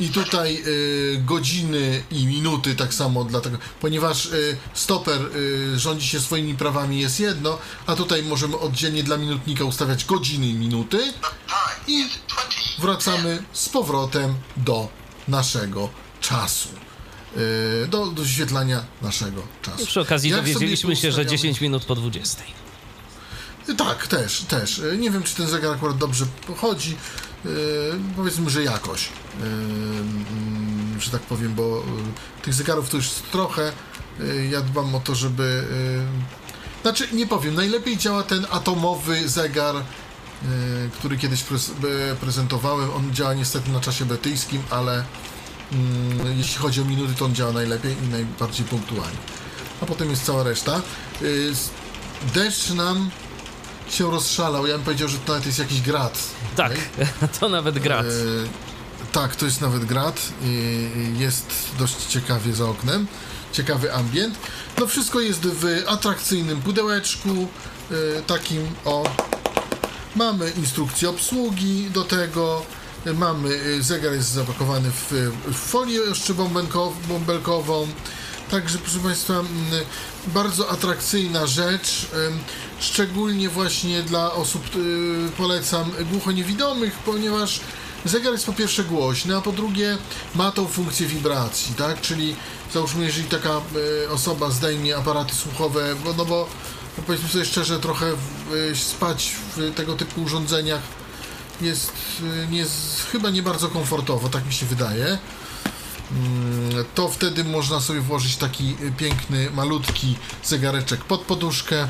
i 0.00 0.08
tutaj 0.08 0.62
y, 0.66 1.22
godziny 1.24 2.02
i 2.10 2.26
minuty 2.26 2.74
tak 2.74 2.94
samo 2.94 3.24
dlatego, 3.24 3.58
ponieważ 3.80 4.26
y, 4.26 4.56
stoper 4.74 5.20
y, 5.36 5.78
rządzi 5.78 6.06
się 6.08 6.20
swoimi 6.20 6.54
prawami 6.54 7.00
jest 7.00 7.20
jedno, 7.20 7.58
a 7.86 7.94
tutaj 7.96 8.22
możemy 8.22 8.58
oddzielnie 8.58 9.02
dla 9.02 9.16
minutnika 9.16 9.64
ustawiać 9.64 10.04
godziny 10.04 10.46
i 10.46 10.54
minuty. 10.54 11.12
I 11.86 11.92
is 12.00 12.06
20. 12.28 12.82
wracamy 12.82 13.42
z 13.52 13.68
powrotem 13.68 14.34
do 14.56 14.88
naszego 15.28 15.88
czasu. 16.20 16.68
y, 17.84 17.88
Do, 17.88 18.06
wyświetlania 18.06 18.84
naszego 19.02 19.42
czasu. 19.62 19.86
Przy 19.86 20.00
okazji 20.00 20.30
Jak 20.30 20.40
dowiedzieliśmy 20.40 20.96
się, 20.96 21.12
że 21.12 21.22
ustawiamy- 21.22 21.30
10 21.30 21.60
minut 21.60 21.84
po 21.84 21.94
20. 21.94 22.42
Tak, 23.78 24.06
też, 24.06 24.40
też. 24.40 24.78
E, 24.78 24.96
Nie 24.96 25.10
wiem, 25.10 25.22
czy 25.22 25.34
ten 25.34 25.46
zegar 25.48 25.74
akurat 25.74 25.98
dobrze 25.98 26.26
chodzi. 26.56 26.96
E, 27.44 27.48
powiedzmy, 28.16 28.50
że 28.50 28.64
jakoś. 28.64 29.08
E, 29.08 29.44
mm, 29.44 31.00
że 31.00 31.10
tak 31.10 31.22
powiem, 31.22 31.54
bo 31.54 31.78
e, 31.78 32.42
tych 32.42 32.54
zegarów 32.54 32.90
to 32.90 32.96
już 32.96 33.08
trochę. 33.08 33.72
Ja 34.50 34.60
dbam 34.60 34.94
o 34.94 35.00
to, 35.00 35.14
żeby. 35.14 35.64
Znaczy, 36.82 37.08
nie 37.12 37.26
powiem, 37.26 37.54
najlepiej 37.54 37.96
działa 37.96 38.22
ten 38.22 38.46
atomowy 38.50 39.28
zegar, 39.28 39.76
który 40.98 41.18
kiedyś 41.18 41.42
prez, 41.42 41.72
prezentowałem. 42.20 42.90
On 42.90 43.14
działa 43.14 43.34
niestety 43.34 43.70
na 43.70 43.80
czasie 43.80 44.04
brytyjskim, 44.04 44.62
ale 44.70 45.04
mm, 45.72 46.38
jeśli 46.38 46.58
chodzi 46.58 46.80
o 46.80 46.84
minuty, 46.84 47.14
to 47.14 47.24
on 47.24 47.34
działa 47.34 47.52
najlepiej 47.52 47.96
i 48.04 48.08
najbardziej 48.08 48.66
punktualnie. 48.66 49.18
A 49.80 49.86
potem 49.86 50.10
jest 50.10 50.24
cała 50.24 50.42
reszta. 50.42 50.82
Deszcz 52.34 52.70
nam 52.70 53.10
się 53.94 54.10
rozszalał. 54.10 54.66
Ja 54.66 54.74
bym 54.74 54.84
powiedział, 54.84 55.08
że 55.08 55.18
to 55.18 55.32
nawet 55.32 55.46
jest 55.46 55.58
jakiś 55.58 55.80
grad. 55.80 56.18
Tak, 56.56 56.72
okej? 56.72 57.06
to 57.40 57.48
nawet 57.48 57.78
grat. 57.78 58.06
E, 58.06 59.08
tak, 59.12 59.36
to 59.36 59.44
jest 59.46 59.60
nawet 59.60 59.84
grad. 59.84 60.20
E, 60.42 60.46
jest 61.22 61.46
dość 61.78 62.06
ciekawie 62.06 62.52
za 62.54 62.64
oknem. 62.64 63.06
Ciekawy 63.52 63.94
ambient. 63.94 64.38
No 64.78 64.86
wszystko 64.86 65.20
jest 65.20 65.40
w 65.40 65.84
atrakcyjnym 65.86 66.62
pudełeczku. 66.62 67.48
E, 68.18 68.22
takim 68.22 68.66
o. 68.84 69.04
Mamy 70.16 70.50
instrukcję 70.50 71.10
obsługi 71.10 71.90
do 71.90 72.04
tego. 72.04 72.62
E, 73.06 73.12
Mamy, 73.12 73.60
e, 73.78 73.82
zegar 73.82 74.12
jest 74.12 74.28
zapakowany 74.32 74.90
w, 74.90 75.12
w 75.46 75.54
folię 75.54 75.98
jeszcze 76.08 76.34
bąbelko- 76.34 76.92
bąbelkową. 77.08 77.88
Także, 78.50 78.78
proszę 78.78 78.98
Państwa, 78.98 79.34
mm, 79.34 79.48
bardzo 80.28 80.70
atrakcyjna 80.70 81.46
rzecz. 81.46 82.06
Szczególnie 82.80 83.48
właśnie 83.48 84.02
dla 84.02 84.32
osób 84.32 84.62
y, 84.76 85.30
polecam 85.36 85.90
głuchoniewidomych, 86.12 86.92
ponieważ 86.92 87.60
zegar 88.04 88.32
jest 88.32 88.46
po 88.46 88.52
pierwsze 88.52 88.84
głośny, 88.84 89.36
a 89.36 89.40
po 89.40 89.52
drugie 89.52 89.98
ma 90.34 90.52
tą 90.52 90.66
funkcję 90.66 91.06
wibracji, 91.06 91.74
tak? 91.74 92.00
Czyli 92.00 92.36
załóżmy, 92.72 93.04
jeżeli 93.04 93.28
taka 93.28 93.60
y, 94.04 94.10
osoba 94.10 94.50
zdejmie 94.50 94.96
aparaty 94.96 95.34
słuchowe, 95.34 95.94
bo, 96.04 96.12
no 96.12 96.24
bo 96.24 96.48
no 96.98 97.04
powiedzmy 97.06 97.28
sobie 97.28 97.44
szczerze, 97.44 97.80
trochę 97.80 98.06
y, 98.72 98.76
spać 98.76 99.34
w 99.56 99.74
tego 99.74 99.94
typu 99.94 100.22
urządzeniach 100.22 100.80
jest 101.60 101.92
nie, 102.50 102.64
chyba 103.12 103.30
nie 103.30 103.42
bardzo 103.42 103.68
komfortowo, 103.68 104.28
tak 104.28 104.46
mi 104.46 104.52
się 104.52 104.66
wydaje. 104.66 105.18
To 106.94 107.08
wtedy 107.08 107.44
można 107.44 107.80
sobie 107.80 108.00
włożyć 108.00 108.36
taki 108.36 108.76
y, 108.82 108.92
piękny, 108.92 109.50
malutki 109.50 110.16
zegareczek 110.44 111.04
pod 111.04 111.20
poduszkę 111.20 111.88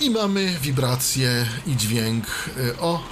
i 0.00 0.10
mamy 0.10 0.58
wibrację 0.62 1.46
i 1.66 1.76
dźwięk 1.76 2.26
y, 2.56 2.78
o 2.78 3.02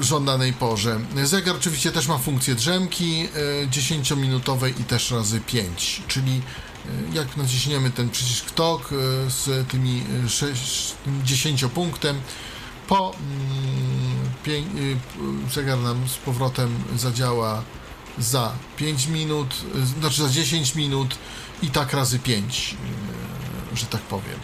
żądanej 0.00 0.52
porze. 0.52 1.00
Zegar 1.24 1.56
oczywiście 1.56 1.92
też 1.92 2.08
ma 2.08 2.18
funkcję 2.18 2.54
drzemki 2.54 3.28
y, 3.64 3.68
10-minutowej 3.68 4.80
i 4.80 4.84
też 4.84 5.10
razy 5.10 5.40
5, 5.40 6.02
czyli 6.08 6.42
y, 6.86 7.14
jak 7.14 7.36
naciśniemy 7.36 7.90
ten 7.90 8.10
przycisk 8.10 8.50
TOK 8.50 8.92
y, 8.92 8.96
z 9.30 9.68
tymi 9.68 10.02
6, 10.28 10.94
10 11.24 11.64
punktem, 11.64 12.20
po 12.88 13.14
mm, 14.46 14.66
y, 15.48 15.52
zegar 15.54 15.78
nam 15.78 16.08
z 16.08 16.16
powrotem 16.16 16.74
zadziała 16.96 17.62
za 18.18 18.52
5 18.76 19.06
minut, 19.06 19.54
y, 19.82 19.86
znaczy 19.86 20.22
za 20.22 20.28
10 20.28 20.74
minut 20.74 21.18
i 21.62 21.68
tak 21.68 21.92
razy 21.92 22.18
5, 22.18 22.76
y, 23.72 23.76
że 23.76 23.86
tak 23.86 24.00
powiem. 24.00 24.40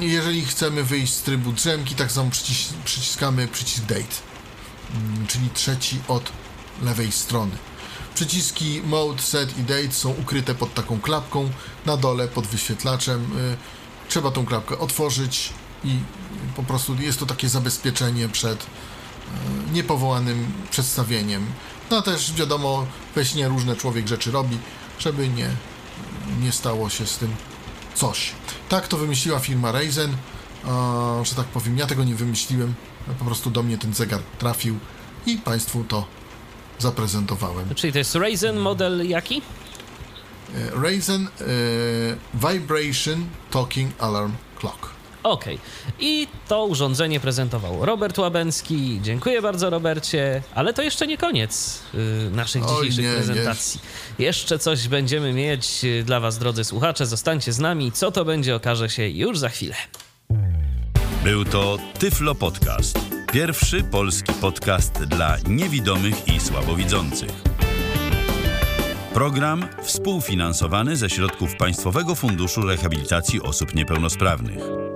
Jeżeli 0.00 0.44
chcemy 0.44 0.84
wyjść 0.84 1.14
z 1.14 1.22
trybu 1.22 1.52
drzemki, 1.52 1.94
tak 1.94 2.12
samo 2.12 2.30
przycis 2.30 2.72
przyciskamy 2.84 3.48
przycisk 3.48 3.84
Date, 3.84 4.16
mm, 4.94 5.26
czyli 5.26 5.50
trzeci 5.54 6.00
od 6.08 6.32
lewej 6.82 7.12
strony. 7.12 7.52
Przyciski 8.14 8.82
Mode, 8.84 9.22
Set 9.22 9.58
i 9.58 9.62
Date 9.62 9.92
są 9.92 10.10
ukryte 10.10 10.54
pod 10.54 10.74
taką 10.74 11.00
klapką 11.00 11.50
na 11.86 11.96
dole 11.96 12.28
pod 12.28 12.46
wyświetlaczem. 12.46 13.38
Y, 13.38 13.56
Trzeba 14.08 14.30
tą 14.30 14.46
klapkę 14.46 14.78
otworzyć 14.78 15.52
i 15.84 15.98
po 16.56 16.62
prostu 16.62 16.94
jest 17.00 17.18
to 17.18 17.26
takie 17.26 17.48
zabezpieczenie 17.48 18.28
przed 18.28 18.66
niepowołanym 19.72 20.52
przedstawieniem. 20.70 21.46
No 21.90 22.02
też 22.02 22.32
wiadomo, 22.32 22.86
we 23.14 23.24
śnie 23.24 23.48
różne 23.48 23.76
człowiek 23.76 24.08
rzeczy 24.08 24.30
robi, 24.30 24.58
żeby 24.98 25.28
nie, 25.28 25.48
nie 26.40 26.52
stało 26.52 26.90
się 26.90 27.06
z 27.06 27.18
tym 27.18 27.34
coś. 27.94 28.32
Tak 28.68 28.88
to 28.88 28.96
wymyśliła 28.96 29.38
firma 29.38 29.72
Ryzen, 29.72 30.16
że 31.22 31.34
tak 31.34 31.46
powiem, 31.46 31.78
ja 31.78 31.86
tego 31.86 32.04
nie 32.04 32.14
wymyśliłem, 32.14 32.74
po 33.18 33.24
prostu 33.24 33.50
do 33.50 33.62
mnie 33.62 33.78
ten 33.78 33.94
zegar 33.94 34.20
trafił 34.38 34.78
i 35.26 35.36
Państwu 35.38 35.84
to 35.84 36.06
zaprezentowałem. 36.78 37.74
Czyli 37.74 37.92
to 37.92 37.98
jest 37.98 38.14
Ryzen 38.14 38.56
model 38.56 39.08
jaki? 39.08 39.42
E, 40.54 40.80
Ryzen 40.82 41.26
e, 41.26 41.30
Vibration 42.34 43.26
Talking 43.50 43.90
Alarm 43.98 44.32
Clock. 44.60 44.95
Okej. 45.26 45.58
I 46.00 46.28
to 46.48 46.64
urządzenie 46.64 47.20
prezentował 47.20 47.86
Robert 47.86 48.18
Łabęcki. 48.18 49.00
Dziękuję 49.02 49.42
bardzo, 49.42 49.70
Robercie. 49.70 50.42
Ale 50.54 50.74
to 50.74 50.82
jeszcze 50.82 51.06
nie 51.06 51.18
koniec 51.18 51.80
y, 51.94 52.30
naszych 52.30 52.62
Oj, 52.66 52.76
dzisiejszych 52.76 53.04
nie, 53.04 53.12
prezentacji. 53.12 53.80
Jeszcze 54.18 54.58
coś 54.58 54.88
będziemy 54.88 55.32
mieć 55.32 55.84
y, 55.84 56.02
dla 56.04 56.20
Was, 56.20 56.38
drodzy 56.38 56.64
słuchacze. 56.64 57.06
Zostańcie 57.06 57.52
z 57.52 57.58
nami. 57.58 57.92
Co 57.92 58.12
to 58.12 58.24
będzie, 58.24 58.56
okaże 58.56 58.90
się 58.90 59.08
już 59.08 59.38
za 59.38 59.48
chwilę. 59.48 59.74
Był 61.24 61.44
to 61.44 61.78
Tyflo 61.98 62.34
Podcast. 62.34 62.98
Pierwszy 63.32 63.84
polski 63.84 64.32
podcast 64.32 64.92
dla 64.92 65.36
niewidomych 65.48 66.28
i 66.28 66.40
słabowidzących. 66.40 67.30
Program 69.14 69.68
współfinansowany 69.82 70.96
ze 70.96 71.10
środków 71.10 71.56
Państwowego 71.56 72.14
Funduszu 72.14 72.62
Rehabilitacji 72.62 73.42
Osób 73.42 73.74
Niepełnosprawnych. 73.74 74.95